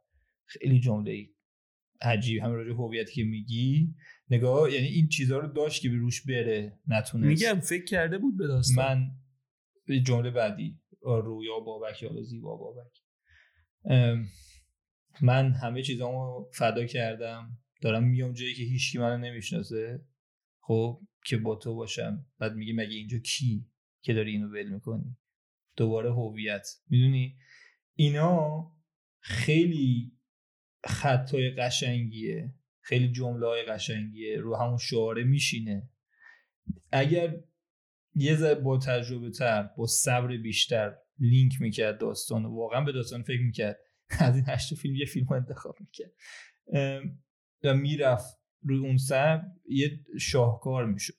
[0.44, 1.28] خیلی جمله
[2.00, 2.42] عجیب.
[2.42, 3.94] همه راجع هویتی که میگی.
[4.30, 7.42] نگاه یعنی این چیزها رو داشت که به روش بره نتونست.
[7.42, 8.84] میگم فکر کرده بود به داستان.
[9.88, 10.80] من جمله بعدی.
[11.00, 12.92] رویا بابک یا زیبا بابک.
[15.22, 17.58] من همه چیزامو فدا کردم.
[17.80, 20.04] دارم میام جایی که هیچکی منو نمی‌شناسه.
[20.64, 22.26] خب که با تو باشم.
[22.38, 23.66] بعد میگی مگه اینجا کی
[24.02, 25.16] که داری اینو ول می‌کنی؟
[25.76, 26.68] دوباره هویت.
[26.88, 27.36] می‌دونی؟
[27.94, 28.72] اینا
[29.20, 30.12] خیلی
[30.84, 32.54] خطای قشنگیه.
[32.80, 34.36] خیلی جمله های قشنگیه.
[34.36, 35.90] رو همون شعاره میشینه.
[36.92, 37.36] اگر
[38.14, 43.42] یه ذره با تجربه تر با صبر بیشتر لینک می‌کرد داستان واقعا به داستان فکر
[43.42, 43.78] می‌کرد.
[44.20, 46.12] از این هشت فیلم یه فیلم انتخاب می‌کرد.
[47.64, 51.14] و می‌رفت روی اون سب یه شاهکار می‌شد.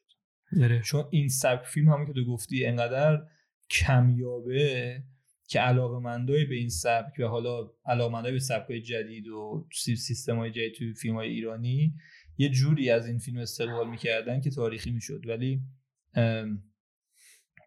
[0.62, 0.82] آره.
[0.82, 3.22] چون این سبک فیلم همون که تو گفتی انقدر
[3.70, 5.04] کمیابه
[5.48, 10.52] که علاقه مندای به این سبک و حالا علاقه به سبک جدید و سیستم های
[10.52, 11.94] جدید توی فیلم های ایرانی
[12.38, 15.22] یه جوری از این فیلم استقبال می‌کردن که تاریخی می‌شد.
[15.28, 15.62] ولی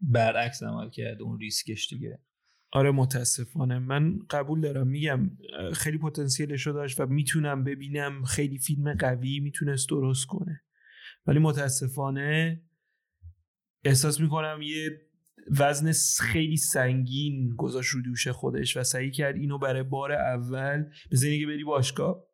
[0.01, 2.19] برعکس عمل کرد اون ریسکش دیگه.
[2.73, 3.79] آره متاسفانه.
[3.79, 4.87] من قبول دارم.
[4.87, 5.31] میگم
[5.75, 8.25] خیلی پتانسیلش رو داشت و می‌تونم ببینم.
[8.25, 10.63] خیلی فیلم قوی می‌تونست درست کنه.
[11.27, 12.63] ولی متاسفانه
[13.85, 15.01] احساس می‌کنم یه
[15.51, 21.41] وزن خیلی سنگین گذاشت رو دوش خودش و سعی کرد اینو برای بار اول بزنی
[21.41, 22.27] که بری باشگاه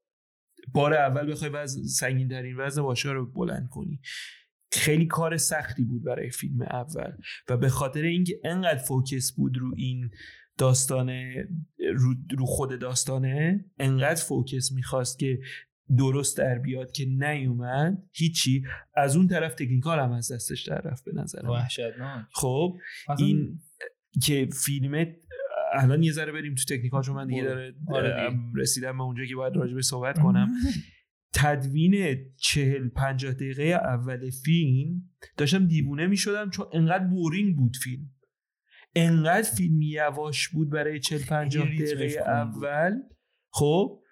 [0.75, 4.01] بار اول بخوای وزن سنگین ترین وزن باشگاه رو بلند کنی.
[4.73, 7.13] خیلی کار سختی بود برای فیلم اول.
[7.49, 10.11] و به خاطر اینکه انقدر فوکس بود رو این
[10.59, 11.11] داستان
[11.79, 15.39] رو, رو خود داستانه انقدر فوکس می‌خواست که
[15.99, 18.63] درست در بیاد که نیومد هیچی.
[18.95, 22.27] از اون طرف تکنیکال هم از دستش در رفت به نظر وحشتناک.
[22.33, 22.77] خب
[23.19, 23.61] این
[24.23, 25.07] که فیلم
[25.75, 29.35] الان یه ذره بریم تو تکنیکال چون من دیگه داره آره رسیدم به اونجا که
[29.35, 30.49] باید راجبه صحبت کنم.
[31.35, 35.03] تدوین چهل پنجاه دقیقه اول فیلم
[35.37, 38.11] داشتم دیوونه می شدم چون انقدر بورینگ بود فیلم.
[38.95, 42.92] انقدر فیلم یواش بود برای چهل پنجاه دقیقه اول.
[43.51, 44.03] خب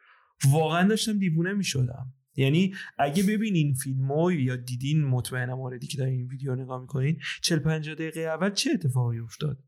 [0.48, 6.14] واقعا داشتم دیوونه می شدم یعنی اگه ببینین فیلم یا دیدین مطمئنم موردی که دارین
[6.14, 9.58] این ویدیو نگاه می‌کنین چل پنجاه دقیقه اول چه اتفاقی افتاد؟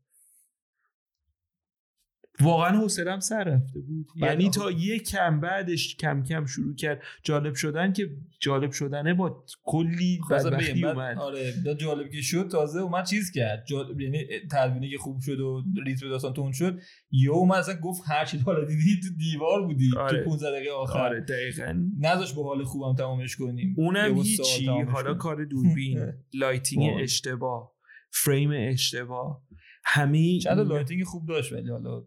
[2.41, 4.07] واقعا حوصلم سر رفته بود.
[4.15, 9.43] یعنی تا یه کم بعدش کم کم شروع کرد جالب شدن که جالب شدنه با
[9.63, 11.17] کلی بدبختی اومد.
[11.17, 15.63] آره جالب که شد تازه اومد چیز کرد جالب یعنی تدوینه که خوب شد و
[15.85, 16.79] ریتم داستان تون شد
[17.11, 20.23] یه اومد اصلا گفت هر چی حالا دیدی تو دیوار بودی آره.
[20.23, 20.99] تو 15 دقیقه آخر.
[20.99, 21.83] آره دقیقاً.
[21.99, 23.75] نذاشت به حال خوبم تمامش کنیم.
[23.77, 24.67] اونم هیچی.
[24.67, 27.73] حالا کار دوربین لایتینگ اشتباه
[28.11, 29.43] فریم اشتباه
[29.85, 32.03] همه چند lighting خوب داشت ولی حالا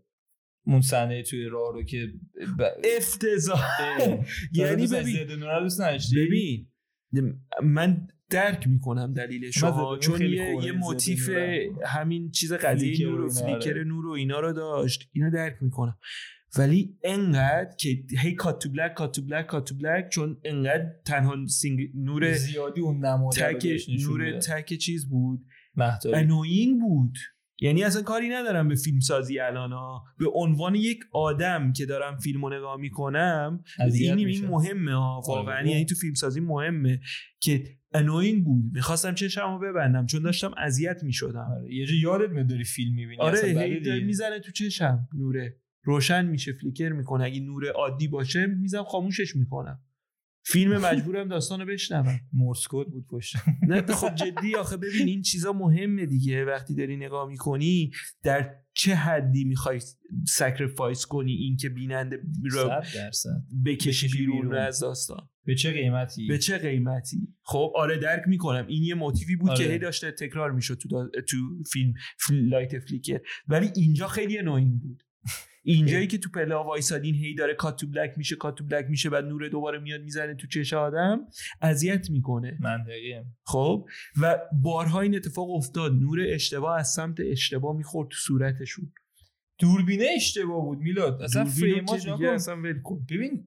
[0.66, 2.12] اون صحنه توی راه رو که
[2.58, 2.62] ب...
[2.96, 3.60] افتضاح.
[4.52, 5.26] یعنی ببین
[6.16, 6.68] ببین
[7.62, 9.58] من درک می‌کنم دلیلش
[10.00, 11.30] چون یه, یه motif
[11.86, 15.08] همین چیز قضیه نور و flicker نور و اینا رو داشت.
[15.12, 15.98] اینو درک می‌کنم.
[16.58, 20.86] ولی انقدر که هی cut to black cut to black cut to black چون انقدر
[21.06, 23.00] تنها سینگ نور زیادی اون
[23.30, 23.66] تک
[24.08, 25.46] نور تک چیز بود.
[26.14, 27.14] annoying بود.
[27.60, 32.16] یعنی اصلا کاری ندارم به فیلم سازی الان ها به عنوان یک آدم که دارم
[32.16, 35.26] فیلم رو نگاه می‌کنم این این مهمه ها آره.
[35.28, 37.00] واقعا یعنی تو فیلم سازی مهمه
[37.40, 38.64] که annoying بود.
[38.72, 41.56] می‌خواستم چشم رو ببندم چون داشتم اذیت می‌شدم.
[41.58, 41.74] آره.
[41.74, 45.56] یه جا یادت میاد داری فیلم می‌بینی؟ آره می‌زنه تو چشم نوره.
[45.82, 47.24] روشن میشه flicker می‌کنه.
[47.24, 49.80] اگه نور عادی باشه میزم خاموشش می‌کنم.
[50.48, 52.20] فیلم مجبورم داستانو بشنوم.
[52.32, 53.36] Morse code بود پشت.
[53.68, 56.44] نه خب جدی آخه ببین این چیزا مهمه دیگه.
[56.44, 57.90] وقتی داری نگاه می‌کنی
[58.22, 59.80] در چه حدی می‌خوای
[60.28, 62.70] sacrifice کنی این که بیننده رو
[63.64, 68.66] بکشی بیرون رو از داستان؟ به چه قیمتی؟ به چه قیمتی؟ خب آره درک می‌کنم.
[68.66, 69.64] این یه motif ی بود آره.
[69.64, 71.36] که هی داشته تکرار می‌شد تو, تو
[71.72, 71.94] فیلم
[72.30, 75.02] light flicker ولی اینجا خیلی annoying بود.
[75.68, 79.10] اینجایی که تو پله وایسادین هی داره cut to black میشه cut to black میشه
[79.10, 81.20] بعد نور دوباره میاد می‌زنه تو چش آدم
[81.62, 82.58] اذیت می‌کنه.
[82.60, 83.86] منطقیه خب؟
[84.20, 85.92] و بارها این اتفاق افتاد.
[85.92, 88.92] نور اشتباه از سمت اشتباه می‌خورد تو صورتشون.
[89.58, 91.22] دوربینه اشتباه بود میلاد.
[91.22, 93.06] اصلا فریماش اصلا ول کن.
[93.10, 93.46] ببین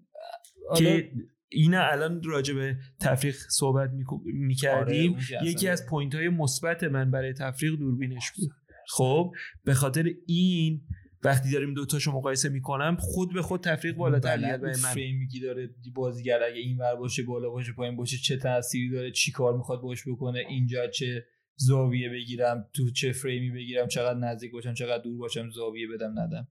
[0.78, 1.12] که
[1.50, 3.90] اینا الان راجع به تفریق صحبت
[4.24, 5.14] می‌کردیم.
[5.14, 8.52] آره یکی از point های مثبت من برای تفریق دوربینش بود.
[8.88, 9.32] خب؟
[9.64, 10.82] به خاطر این
[11.24, 14.62] وقتی داریم دوتاشو مقایسه می‌کنم خود به خود تفریق بالاتر میاد.
[14.62, 14.96] به من
[15.34, 19.32] که داره بازیگر اگه این ور باشه بالا باشه پایین باشه چه تأثیری داره چی
[19.32, 24.74] کار می‌خواد باش بکنه اینجا چه زاویه بگیرم تو چه فریمی بگیرم چقدر نزدیک باشم
[24.74, 26.48] چقدر دور باشم زاویه بدم ندم.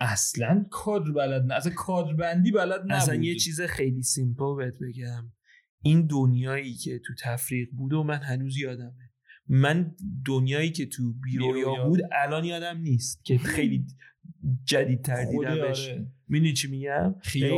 [0.00, 4.74] اصلا کادر بلد نه اصلا کادر بندی بلد نبود اصلا یه چیز خیلی سیمپل بهت
[4.78, 5.32] بگم.
[5.82, 9.05] این دنیایی که تو تفریق بود و من هنوز یادمه.
[9.48, 9.94] من
[10.26, 13.86] دنیایی که تو بیرویا بود الان یادم نیست که خیلی
[14.64, 15.90] جدید تر دیدمش.
[16.28, 17.14] می‌دونی چی میگم؟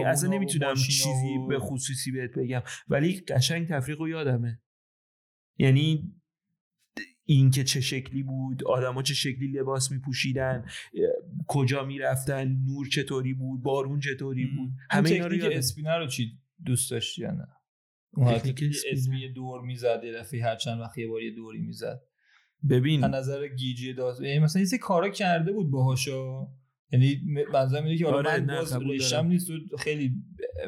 [0.06, 2.62] اصلا نمی‌تونم چیزی به خصوصی بهت بگم.
[2.88, 4.60] ولی قشنگ تفریق رو یادمه.
[5.58, 6.12] یعنی
[7.24, 10.64] این که چه شکلی بود آدما چه شکلی لباس میپوشیدن
[11.46, 16.90] کجا می‌رفتن نور چطوری بود بارون چطوری بود؟ همه اینا رو اسپینر رو چی دوست
[16.90, 17.48] داشتی یا نه؟
[19.20, 22.00] یه دور می‌زد یه دفعه هر چند وقت یه بار یه دوری می‌زد.
[22.70, 23.04] ببین.
[23.04, 26.48] از نظر گیجی داستان یعنی مثلا یه کارا کرده بود باهاشو.
[26.92, 27.20] یعنی
[27.52, 29.26] منظورم اینه که آره، من باز رشتم دارم.
[29.26, 30.12] نیست و خیلی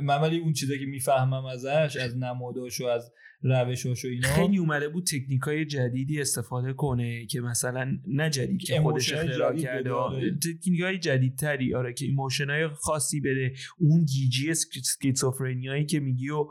[0.03, 4.59] من ولی اون چیزایی که می‌فهمم ازش از نماداش و از روشاش و اینا خیلی
[4.59, 9.81] اومده بود تکنیک های جدیدی استفاده کنه که مثلا نه جدید که خودش اختراع کرده
[9.81, 10.31] بده، آره.
[10.31, 16.47] تکنیک های جدیدتری آره که ایموشن های خاصی بده اون گیجی اسکیزوفرنیایی که میگی و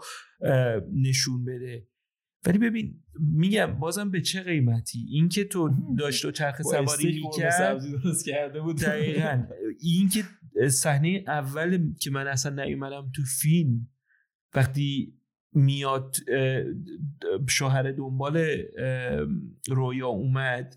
[0.94, 1.88] نشون بده
[2.46, 7.82] ولی ببین میگم بازم به چه قیمتی؟ اینکه تو داشت و چرخ سواری می‌کرد
[8.26, 8.78] کرده بود.
[8.78, 9.44] دقیقا.
[9.80, 10.24] این که
[10.70, 13.90] صحنه اول که من اصلا نیومدم تو فیلم
[14.56, 15.20] وقتی
[15.54, 16.16] میاد
[17.50, 18.46] شوهر دنبال
[19.68, 20.76] رویا اومد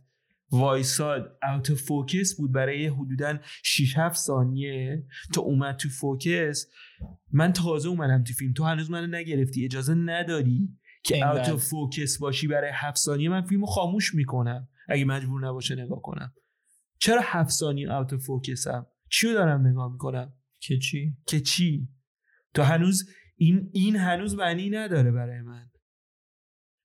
[0.51, 6.66] وایساد اوت فوکس بود برای حدودا 6 7 ثانیه تا اومد تو فوکس
[7.33, 8.53] من تازه اومدم تو فیلم.
[8.53, 11.29] تو هنوز منو نگرفتی اجازه نداری؟ که.
[11.29, 14.69] اوت فوکس باشی برای 7 ثانیه من فیلمو خاموش می‌کنم.
[14.88, 16.35] اگه مجبور نباشه نگاه کنم.
[16.99, 21.88] چرا 7 ثانیه اوت فوکسم؟ چی رو دارم نگاه می‌کنم؟ که چی؟ که چی؟
[22.55, 25.71] تو هنوز این این هنوز معنی نداره برای من.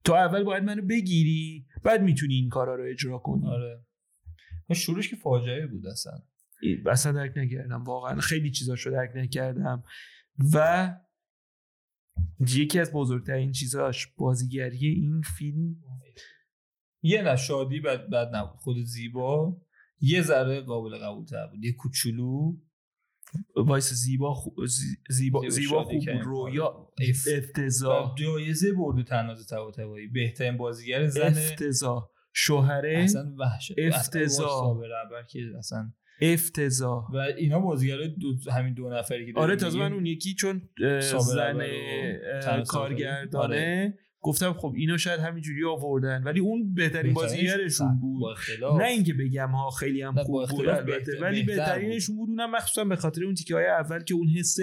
[0.04, 3.48] تو اول باید منو بگیری بعد می‌تونی این کارا رو اجرا کنی.
[3.48, 3.86] آره.
[4.76, 6.14] شروعش که فاجعه بود اصلا.
[6.86, 9.84] اصلا درک نکردم واقعا خیلی چیزاشو درک نکردم.
[10.54, 10.96] و
[12.40, 15.76] یکی از بزرگترین چیزاش بازیگری این فیلم
[17.02, 18.58] یه نه شادی بد, بد نبود.
[18.60, 19.58] خود زیبا
[20.00, 21.64] یه ذره قابل قبول تر بود.
[21.66, 22.58] یه کوچولو.
[23.56, 24.66] وایس زیبا خو...
[24.66, 25.94] زی- زیبا زیبا خوب.
[26.00, 26.22] بود.
[26.24, 28.12] رویا اف- افتضاح.
[28.12, 32.10] و جایزه برده طناز طباطبایی بهترین بازیگر زن افتضاح.
[32.34, 34.78] شوهره اصلا وحشت افتضاح.
[35.58, 37.12] اصلا افتضاح.
[37.14, 40.62] و اینا بازیگر دو همین دو نفری که آره تازه من اون یکی چون
[41.20, 41.64] زن
[42.68, 49.14] کارگردانه گفتم خب اینو شاید همینجوری آوردن ولی اون بهترین بازیگرشون با بود نه اینکه
[49.14, 51.12] بگم ها خیلی هم خوب بود البته.
[51.22, 52.30] ولی بهتر بهترینشون بود.
[52.30, 54.58] اونم مخصوصا به خاطر اون تیکه های اول که اون حس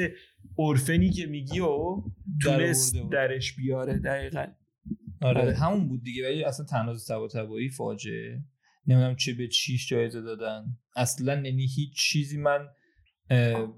[0.55, 2.03] اورفنی که میگی و
[2.43, 2.95] تونست.
[3.13, 4.47] درش بیاره دقیقا.
[5.23, 5.55] آره, آره.
[5.55, 6.29] همون بود دیگه.
[6.29, 8.45] ولی اصلا تناز طباطبایی فاجعه.
[8.87, 10.79] نمی‌دونم چه به چیش جایزه دادن.
[10.97, 12.69] اصلا یعنی هیچ چیزی من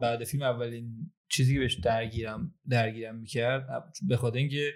[0.01, 3.67] بعد فیلم اولین چیزی که بهش درگیرم درگیرم می‌کرد
[4.09, 4.73] به خاطر اینکه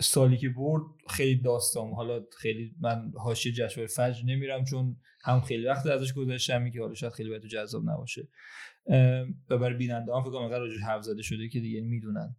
[0.00, 5.66] سالی که برد خیلی داستان حالا خیلی من حاشیه جشنواره فجر نمیرم چون هم خیلی
[5.66, 8.28] وقت ازش گذاشتم که حالا شاید خیلی بهتون جذاب نباشه.
[9.50, 12.36] و برای بیننده هم فکر کنم راجعش حرف زده شده که دیگه می‌دونن.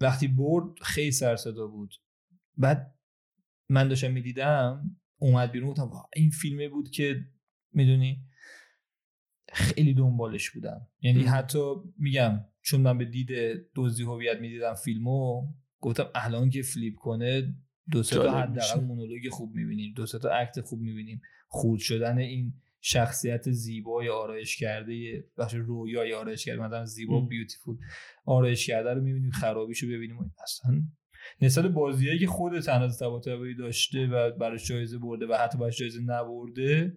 [0.00, 1.94] وقتی برد خیلی سر صدا بود.
[2.56, 2.94] بعد
[3.68, 7.24] من داشتم می‌دیدم اومد بیرون گفتم این فیلمه بود که
[7.72, 8.24] می‌دونی
[9.52, 11.34] خیلی دنبالش بودم یعنی ام.
[11.34, 11.58] حتی
[11.98, 13.28] میگم چون من به دید
[13.74, 15.46] دزدی هویت می‌دیدم فیلمو
[15.80, 17.54] گفتم الان که فلیپ کنه
[17.90, 18.40] دو سه تا.
[18.40, 24.08] حداقل مونولوگ خوب می‌بینیم دو سه تا اکت خوب می‌بینیم خورد شدن این شخصیت زیبای
[24.08, 27.20] آرایش کرده بخش رویای آرایش کرده مثلا زیبا.
[27.20, 27.76] بیوتیفول
[28.24, 30.82] آرایش کرده رو می‌بینیم خرابیشو ببینیم اصلا
[31.40, 36.00] نسبت بازیایی که خود تناز طباطبایی داشته و براش جایزه برده و حتی براش جایزه
[36.00, 36.96] نبرده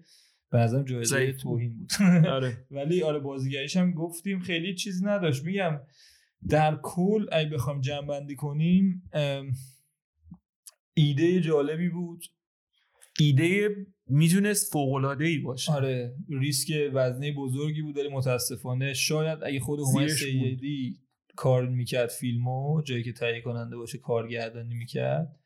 [0.51, 1.33] به نظرم جایزه.
[1.33, 1.91] توهین بود.
[2.27, 2.65] آره.
[2.71, 5.43] ولی آره بازیگریش هم گفتیم خیلی چیزی نداشت.
[5.43, 5.79] میگم
[6.49, 9.09] در کل اگه بخوام جمع کنیم
[10.93, 12.23] ایده جالبی بود.
[13.19, 13.69] ایده
[14.07, 15.71] می‌تونست فوق العاده ای باشه.
[15.73, 20.07] آره ریسک وزنه بزرگی بود ولی متاسفانه شاید اگه خود بود.
[20.07, 20.99] سیدی
[21.38, 25.39] کار می‌کرد فیلمو جایی که تهیه کننده باشه کارگردانی می‌کرد.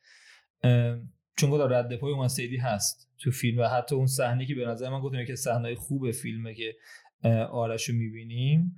[1.38, 4.66] چون گفتم رد پای اومد سیدی هست تو فیلم و حتی اون صحنه که به
[4.66, 6.76] نظر من گفتم که صحنه خوب فیلمه که
[7.52, 8.76] آرش رو می‌بینیم.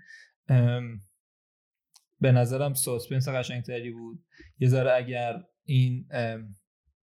[2.22, 4.24] به نظرم suspense قشنگتری بود.
[4.60, 6.08] یه ذره اگر این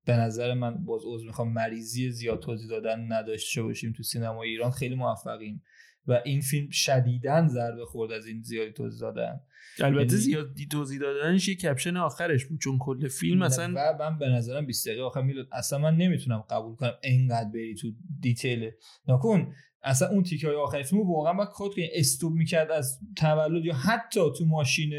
[0.05, 4.71] به نظر من باز عذر می‌خوام مریضی زیاد توضیح دادن نداشته باشیم تو سینما ایران
[4.71, 5.63] خیلی موفقیم.
[6.11, 9.41] و این فیلم شدیداً ضربه خورد از این زیادی توضیح دادن.
[9.79, 14.19] البته یعنی- زیادی توضیح دادنش یه caption آخرش بود چون کل فیلم اصلا و من
[14.19, 17.89] به نظرم 20 دقیقه آخر میلاد اصلا من نمی‌تونم قبول کنم اینقدر بری تو
[18.21, 18.71] detail.
[19.09, 19.53] نکن
[19.83, 21.89] اصلا اون تیکه های آخر فیلم واقعا باید cut کنی.
[21.95, 24.93] stop می‌کرد از تولد یا حتی تو ماشین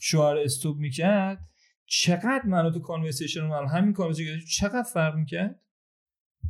[0.00, 1.38] شوهر stop می‌کرد.
[1.86, 5.60] چقدر منو تو conversation من همین conversation چقدر فرق می‌کرد؟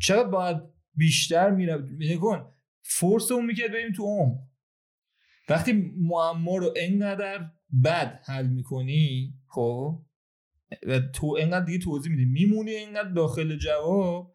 [0.01, 0.57] چقدر باید
[0.94, 4.38] بیشتر میره نکن force اون می‌کرد بریم تو عمق.
[5.48, 7.50] وقتی معما رو انقدر
[7.84, 10.04] بد حل می‌کنی خب
[10.86, 14.34] و تو انقدر دیگه توضیح میدی میمونی انقدر داخل جواب.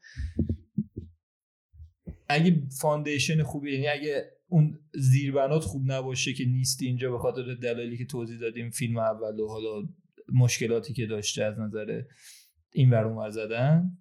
[2.28, 7.98] اگه foundation خوبی یعنی اگه اون زیربنات خوب نباشه که نیستی اینجا به خاطر دلایلی
[7.98, 9.88] که توضیح دادیم فیلم اول و حالا
[10.34, 12.02] مشکلاتی که داشته از نظر
[12.72, 13.98] این اونور زدن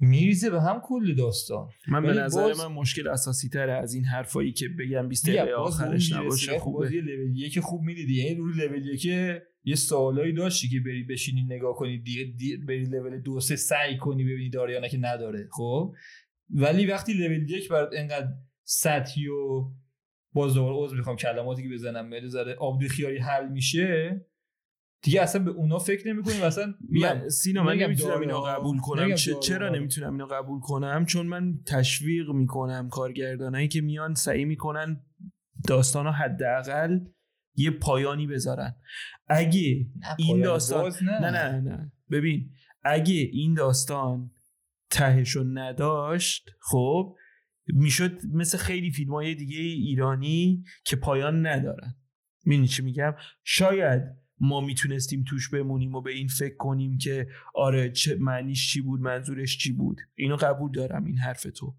[0.00, 1.68] میریزه به هم کل داستان.
[1.88, 5.42] من به نظر باز- من مشکل اساسی تره از این حرفایی که بگم 20 میگم،
[5.42, 6.58] دقیقه آخرش نباشه می‌رسه.
[6.64, 6.94] خوبه.
[6.94, 8.14] یه لول یک خوب می‌دیدی.
[8.14, 9.04] یعنی روی لول یک
[9.64, 13.96] یه سوالایی داشتی که بری بشینی نگاه کنی دی, دی بری لول دو سه سعی
[13.96, 15.48] کنی ببینی داره یا نه که نداره.
[15.52, 15.94] خب؟
[16.50, 18.28] ولی وقتی لول یک برات انقدر
[18.64, 19.64] سطحی و
[20.32, 24.20] باز دوباره عذر می‌خوام کلماتی که بزنم میل زده آبدو خیاری حل میشه
[25.02, 29.14] دیگه اصلا به اونا فکر نمی‌کنیم اصلا من سینا من نمی‌تونم اینو قبول کنم.
[29.42, 35.04] چرا نمی‌تونم اینو قبول کنم؟ چون من تشویق می‌کنم کارگردانایی که میان سعی می‌کنن
[35.68, 36.98] داستانو حداقل
[37.56, 38.74] یه پایانی بذارن.
[39.28, 39.86] اگه
[40.18, 41.20] این داستان نه.
[41.20, 41.92] نه نه نه.
[42.10, 42.50] ببین
[42.82, 44.30] اگه این داستان
[44.90, 47.16] تهشو نداشت خب
[47.66, 51.94] می‌شد مثل خیلی فیلم های دیگه ایرانی که پایان ندارن.
[52.44, 54.02] می‌دونی چی میگم؟ شاید
[54.40, 59.00] ما می‌تونستیم توش بمونیم و به این فکر کنیم که آره چه معنیش چی بود
[59.00, 60.00] منظورش چی بود.
[60.14, 61.74] اینو قبول دارم این حرف تو.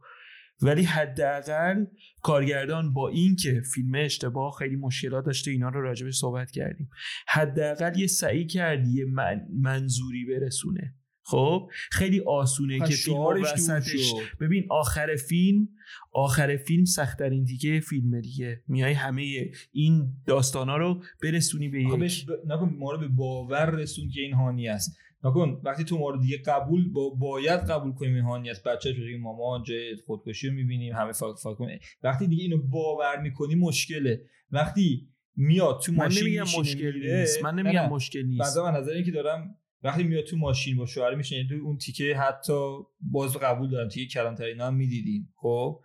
[0.61, 1.85] ولی حداقل
[2.21, 6.89] کارگردان با اینکه فیلم اشتباه خیلی مشکلات داشته اینا رو راجبش صحبت کردیم.
[7.27, 10.96] حداقل یه سعی کردی یه من- منظوری برسونه.
[11.29, 14.13] خب خیلی آسونه که فیلم وسطش.
[14.39, 15.69] ببین آخر فیلم
[16.11, 18.63] آخر فیلم سختترین دیگه فیلم دیگه.
[18.67, 22.31] میای همه این داستانا رو برسونی به یک ب...
[22.47, 24.97] نکن ما رو به باور رسون که این هانی است.
[25.23, 27.09] نکن وقتی تو ما رو دیگه قبول با...
[27.09, 28.63] باید قبول کنیم این هانی است.
[28.63, 31.79] بچه‌ش بگیم مامان جای خودکشی رو می‌بینیم همه فاک فاک کنه.
[32.03, 34.21] وقتی دیگه اینو باور می‌کنی مشکله.
[34.51, 37.43] وقتی میاد تو من ماشین نمیگم میشینه مشکل نیست.
[37.43, 37.89] من نمیگم.
[37.89, 38.41] مشکل نیست.
[38.41, 42.15] بعضا من نظر که دارم وقتی میاد تو ماشین با شوهر میشینه تو اون تیکه
[42.17, 45.81] حتی باز قبول دارم تیکه کلانتری هم می‌دیدیم خب؟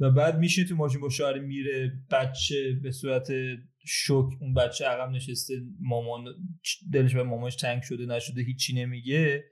[0.00, 3.28] و بعد میشینه تو ماشین با شوهر میره بچه به صورت
[3.86, 6.24] شوک اون بچه عقب نشسته مامان
[6.92, 9.44] دلش به مامانش تنگ شده نشده هیچی نمیگه.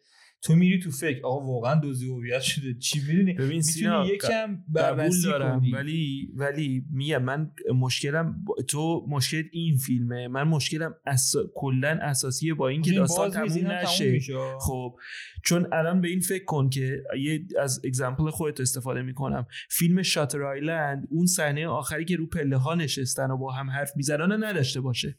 [0.43, 1.21] تو میری تو فکر.
[1.25, 2.75] آقا واقعا دزدی هویت شده.
[2.75, 5.71] چی می‌دونی؟ ببین سینا می‌تونی یکم قبول دارم کنی.
[5.73, 10.29] ولی ولی میگم من مشکلم با- تو مشکل این فیلمه.
[10.29, 11.33] من مشکلم اس...
[11.55, 14.19] کلا اساسیه با این که این داستان تموم نشه.
[14.61, 14.97] خب
[15.45, 19.47] چون الان به این فکر کن که یه از example خودت استفاده می‌کنم.
[19.71, 23.91] فیلم Shutter Island اون صحنه آخری که رو پله ها نشستن و با هم حرف
[23.97, 25.19] می‌زنن نداشته باشه.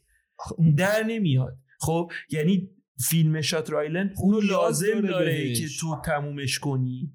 [0.76, 1.58] در نمیاد.
[1.80, 2.70] خب یعنی
[3.08, 4.50] فیلم شاتر آیلند اونو نیاز
[4.84, 5.54] لازم داره داره.
[5.54, 7.12] که تو تمومش کنی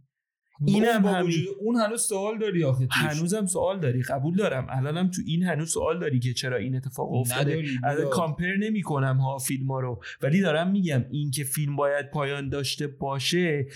[0.66, 1.28] این اینم همین.
[1.28, 2.98] وجود اون هنوز سوال داری آخه توش.
[2.98, 7.14] هنوزم سوال داری قبول دارم الانم تو این هنوز سوال داری که چرا این اتفاق
[7.14, 8.10] افتاده میلاد.
[8.10, 12.50] کامپر نمی کنم ها فیلم ها رو ولی دارم میگم این که فیلم باید پایان
[12.50, 13.68] داشته باشه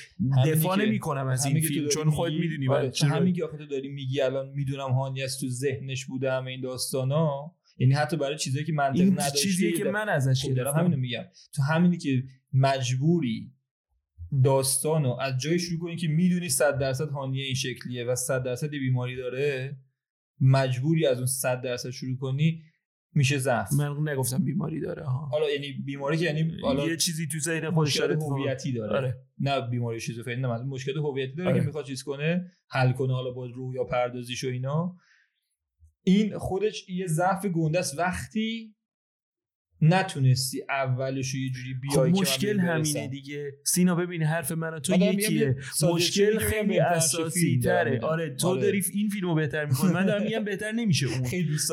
[0.47, 3.89] دفاع نمی کنم از این فیلم چون خود می‌دونی آره، همین که آخه تو داری
[3.89, 8.65] میگی الان می‌دونم هانی از تو ذهنش بوده همه این داستانا یعنی حتی برای چیزایی
[8.65, 11.23] که منطق نداشته چیزیه که من ازش خب دارم همینو میگم.
[11.53, 12.23] تو همینی که
[12.53, 13.53] مجبوری
[14.43, 18.69] داستانو از جای شروع کنی که می‌دونی 100 درصد هانیه این شکلیه و 100 درصد
[18.69, 19.77] بیماری داره
[20.41, 22.63] مجبوری از اون 100 درصد شروع کنی
[23.13, 23.73] میشه ضعف.
[23.73, 25.25] من نگفتم بیماری داره ها.
[25.31, 28.97] حالا یعنی بیماری که یعنی حالا یه چیزی تو ذهن خودش داره هویتی داره.
[28.97, 29.15] آره.
[29.39, 31.59] نه بیماری شیزوفرنی نه مشکل هویتی داره آره.
[31.59, 34.97] که می‌خواد چیز کنه حل کنه حالا با رویا پردازیش و اینا.
[36.03, 38.75] این خودش یه ضعف گنده است وقتی
[39.83, 43.07] نتونستی اولش یه جوری خب بیای که من مشکل همینه.
[43.07, 45.55] دیگه سینا ببین حرف من و تو یکیه
[45.93, 47.99] مشکل که خیلی اساسی تره.
[47.99, 48.61] آره تو آره.
[48.61, 51.21] داری این فیلمو بهتر می‌کنی من دارم میگم بهتر نمیشه اون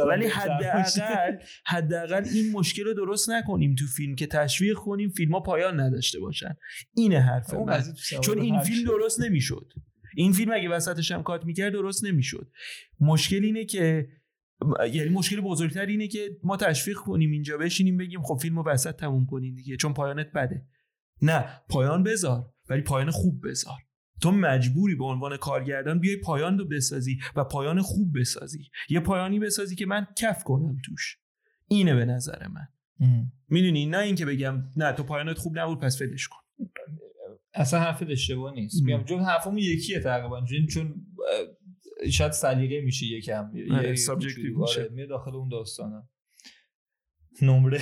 [0.09, 0.27] ولی.
[0.27, 5.81] حداقل حداقل این مشکل رو درست نکنیم تو فیلم که تشویق کنیم فیلم ها پایان
[5.81, 6.57] نداشته باشن
[6.97, 7.83] اینه حرف من
[8.23, 8.89] چون این فیلم.
[8.89, 9.73] درست نمی‌شد
[10.17, 12.51] این فیلم اگه وسطش هم کات می‌کرد درست نمی‌شد
[13.01, 14.09] مشکل اینه که
[14.93, 19.27] یعنی مشکل بزرگتر اینه که ما تشویق کنیم اینجا بشینیم بگیم خب فیلمو وسط تموم
[19.27, 20.67] کنین دیگه چون پایانت بده.
[21.23, 23.79] نه پایان بذار ولی پایان خوب بذار.
[24.23, 28.71] تو مجبوری به عنوان کارگردان بیای پایان رو بسازی و پایان خوب بسازی.
[28.89, 31.19] یه پایانی بسازی که من کف کنم توش.
[31.69, 32.69] اینه به نظر من.
[33.49, 36.39] می‌دونی؟ نه اینکه بگم نه تو پایانت خوب نبود پس ولش کن.
[37.55, 38.81] اصلا حرف اشتباه نیست.
[38.81, 38.87] ام.
[38.87, 40.45] میگم چون حرفمون یکیه تقریبا.
[40.71, 41.07] چون
[42.13, 44.61] شاید سلیقه میشه یکم یه- آره، کوچولو.
[44.61, 44.81] میشه.
[44.81, 46.09] آره، میره داخل اون داستانه
[47.43, 47.81] نمره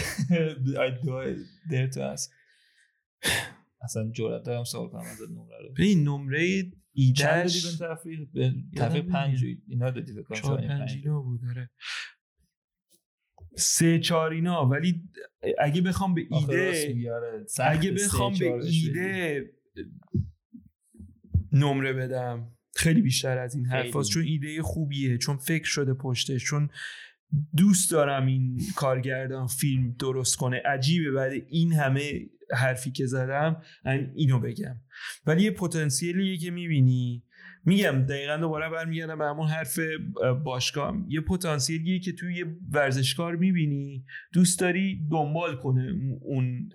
[1.72, 2.32] در تو هست
[3.80, 9.04] اصلا جرأت دارم سوال کنم از نمره رو این نمره ایدهش به تفریق به تفریق
[9.04, 9.58] یادم پنج نمیاد.
[9.68, 10.98] اینا دادی فکر کنم چهار چهار یا پنج پنج.
[11.04, 11.70] اینا بود داره
[13.56, 15.08] سه چهار اینا ولی
[15.58, 16.68] اگه بخوام به ایده
[17.06, 17.44] آره.
[17.64, 18.52] اگه بخوام به.
[18.64, 19.44] ایده
[21.52, 23.66] نمره بدم خیلی بیشتر از این.
[23.66, 26.70] حرفاست چون ایده خوبیه چون فکر شده پشتش چون
[27.56, 30.62] دوست دارم این کارگردان فیلم درست کنه.
[30.64, 33.62] عجیبه بعد این همه حرفی که زدم
[34.14, 34.76] اینو بگم.
[35.26, 37.22] ولی یه پتانسیلیه که می‌بینی.
[37.66, 39.78] میگم دقیقا دوباره برمیگردم به همون حرف
[40.44, 41.04] باشگاه.
[41.08, 46.68] یه پتانسیلیه که توی یه ورزشکار می‌بینی دوست داری دنبال کنه اون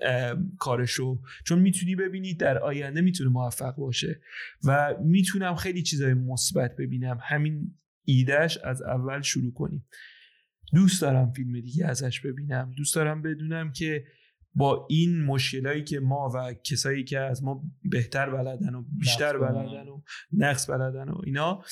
[0.59, 1.21] کارشو.
[1.45, 4.21] چون می‌تونی ببینی در آینده می‌تونه موفق باشه.
[4.63, 7.19] و می‌تونم خیلی چیزای مثبت ببینم.
[7.21, 7.75] همین
[8.05, 9.85] ایدهش از اول شروع کنیم.
[10.73, 12.73] دوست دارم فیلم دیگه ازش ببینم.
[12.77, 14.03] دوست دارم بدونم که
[14.55, 19.87] با این مشکلایی که ما و کسایی که از ما بهتر بلدن و بیشتر بلدن.
[19.87, 20.01] و
[20.33, 21.63] نقص بلدن و اینا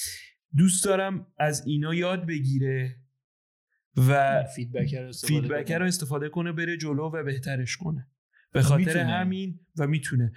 [0.57, 2.95] دوست دارم از اینا یاد بگیره
[4.07, 4.93] و فیدبک
[5.71, 6.51] رو استفاده کنه.
[6.51, 8.07] بره جلو و بهترش کنه.
[8.51, 10.31] به خاطر همین و می‌تونه.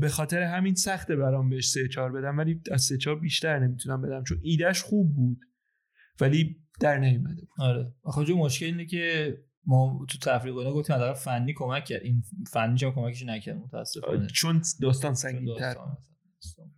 [0.00, 4.02] به خاطر همین سخته برام بهش سه چهار بدم ولی از سه چهار بیشتر نمی‌تونم
[4.02, 5.40] بدم چون ایدهش خوب بود
[6.20, 7.48] ولی در نیومده بود.
[7.58, 7.94] آره.
[8.02, 9.36] آخه مشکل اینه که
[9.66, 12.02] ما تو تفریق کنه گفتیم حداقل فنی کمک کرد.
[12.02, 14.26] این فنی چه کمکش نکرد متاسفانه.
[14.26, 15.76] چون داستان سنگین تر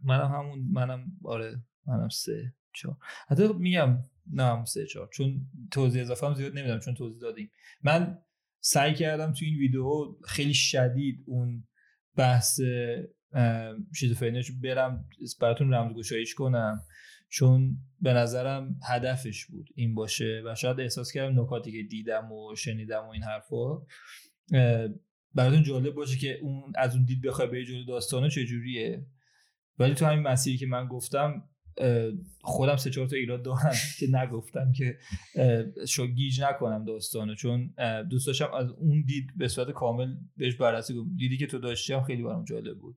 [0.02, 2.96] منم همون منم آره منم سه چهار.
[3.28, 3.98] حتی میگم
[4.32, 5.08] نه سه چهار.
[5.12, 7.50] چون توضیح اضافه هم زیاد نمیدم چون توضیح دادیم.
[7.82, 8.18] من
[8.60, 11.68] سعی کردم تو این ویدیو خیلی شدید اون
[12.16, 12.60] بحث
[13.94, 15.08] شیزوفرنیش برم
[15.40, 16.84] براتون رمزگشاییش کنم.
[17.28, 22.54] چون به نظرم هدفش بود این باشه و شاید احساس کردم نکاتی که دیدم و
[22.56, 23.82] شنیدم و این حرفا.
[25.34, 29.06] براتون جالب باشه که اون از اون دید بخوای به جلو داستانه چجوریه؟
[29.78, 31.48] ولی تو همین مسیری که من گفتم
[32.40, 34.98] خودم سه چهار تا ایراد دارم که نگفتم که
[35.88, 37.34] شو گیج نکنم داستانو.
[37.34, 37.74] چون
[38.10, 41.16] دوست داشتم از اون دید به صورت کامل بهش بررسی کنم.
[41.16, 42.96] دیدی که تو داشتی هم خیلی برام جالب بود.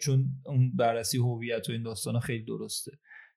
[0.00, 2.92] چون اون بررسی هویت و این داستان خیلی درسته.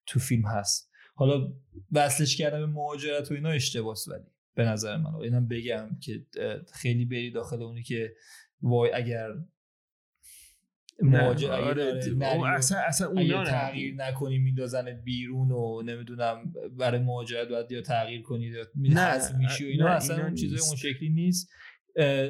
[0.10, 0.92] تو فیلم هست.
[1.16, 1.54] حالا
[1.92, 4.24] وصلش کردم به مهاجرت و اینا اشتباس ولی
[4.56, 5.16] به نظر من.
[5.16, 6.26] اینم بگم که
[6.74, 8.16] خیلی بری داخل اونی که
[8.62, 9.30] وای اگر
[11.02, 12.02] مواجه آره
[12.46, 18.56] اصلا اصلا اونا تغییر نکنی میندازن بیرون و نمی‌دونم برای مهاجرت باید یا تغییر کنید
[18.76, 21.50] نه میشی و اینا اصلا اون چیزای اون شکلی نیست.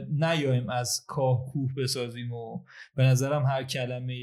[0.10, 2.64] نیایم از کاه کوه بسازیم و
[2.96, 4.16] به نظرم هر کلمه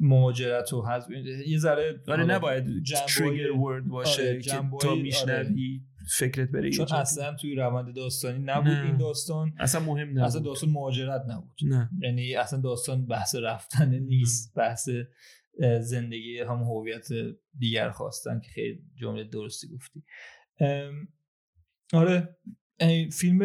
[0.00, 1.10] مهاجرت و حذف
[1.46, 2.64] یه ذره آره نباید
[3.08, 5.96] تریگر ورد باشه آره که تا میشنوی آره.
[6.08, 8.84] فکرت بره چون اصلا توی روند داستانی نبود نه.
[8.84, 11.90] این داستان اصلا مهم نبود اصلا داستان مهاجرت نبود نه.
[12.00, 14.88] یعنی اصلا داستان بحث رفتن نیست بحث
[15.80, 17.08] زندگی هم هویت
[17.58, 20.02] دیگر خواستن که خیلی جمله درستی گفتی
[21.92, 22.36] آره
[23.12, 23.38] فیلم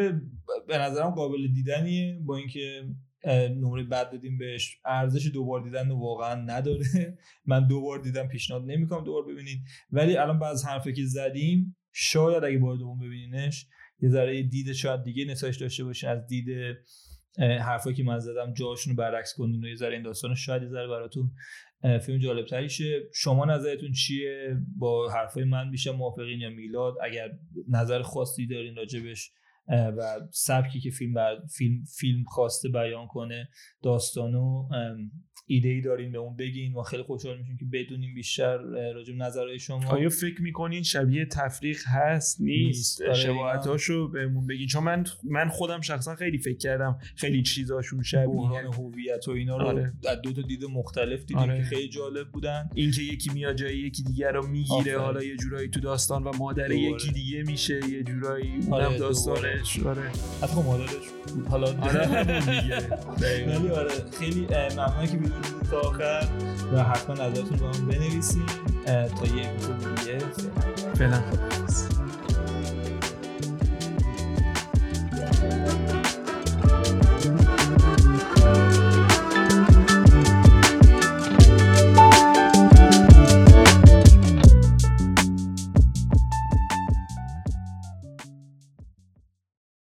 [0.67, 2.83] به نظرم قابل دیدنیه با اینکه
[3.27, 4.77] نمره بد دادیم بهش.
[4.85, 7.17] ارزش دوبار دیدن واقعا نداره.
[7.45, 9.59] من دوبار دیدم پیشنهاد نمی‌کنم دوبار ببینید.
[9.91, 13.67] ولی الان بعض حرفی که زدیم شاید اگه بار دوم ببینینش
[13.99, 16.09] یه ذره دید شاید دیگه نتایج داشته باشین.
[16.09, 16.47] از دید
[17.37, 19.65] حرفایی که من زدم جاشون رو برعکس کنین.
[19.65, 21.31] و یه ذره این داستان شاید یه ذره براتون
[22.01, 23.01] فیلم جالب شه.
[23.13, 27.31] شما نظرتون چیه؟ با حرفای من میشه موافقین یا میلاد؟ اگر
[27.69, 29.31] نظر خاصی دارین راجبش
[29.67, 31.13] و سبکی که فیلم
[31.57, 33.49] فیلم فیلم خواسته بیان کنه
[33.83, 34.69] داستانو
[35.53, 38.57] ایده ای دارین به اون بگین و خیلی خوشحال میشیم که بدونیم بیشتر
[38.93, 39.89] راجع نظرهای شما.
[39.89, 43.01] آیا فکر می‌کنین شبیه تفریق هست نیست.
[43.01, 44.67] آره، شباهتاشو بهمون بگین.
[44.67, 48.69] چون من من خودم شخصا خیلی فکر کردم خیلی چیزاشون شبیه.
[48.77, 49.93] هویت و اینا رو آره.
[50.09, 51.57] از دو تا دید مختلف دیدیم آره.
[51.57, 52.69] که خیلی جالب بودن.
[52.75, 56.71] اینکه یکی میاد جای یکی دیگر رو می‌گیره حالا یه جورایی تو داستان و مادر
[56.71, 59.79] یکی دیگه میشه یه جورایی آره داستانش.
[59.79, 60.01] آره.
[60.41, 60.89] حتی مادرش
[61.49, 62.07] حالا آره
[63.21, 63.89] ولی آره
[64.19, 65.17] خیلی ممنون که
[65.71, 66.27] تا آخر
[66.73, 68.45] و حتما نظرتون رو هم بنویسین
[68.85, 70.17] تا یه اپیزود دیگه.
[70.95, 71.21] فعلا.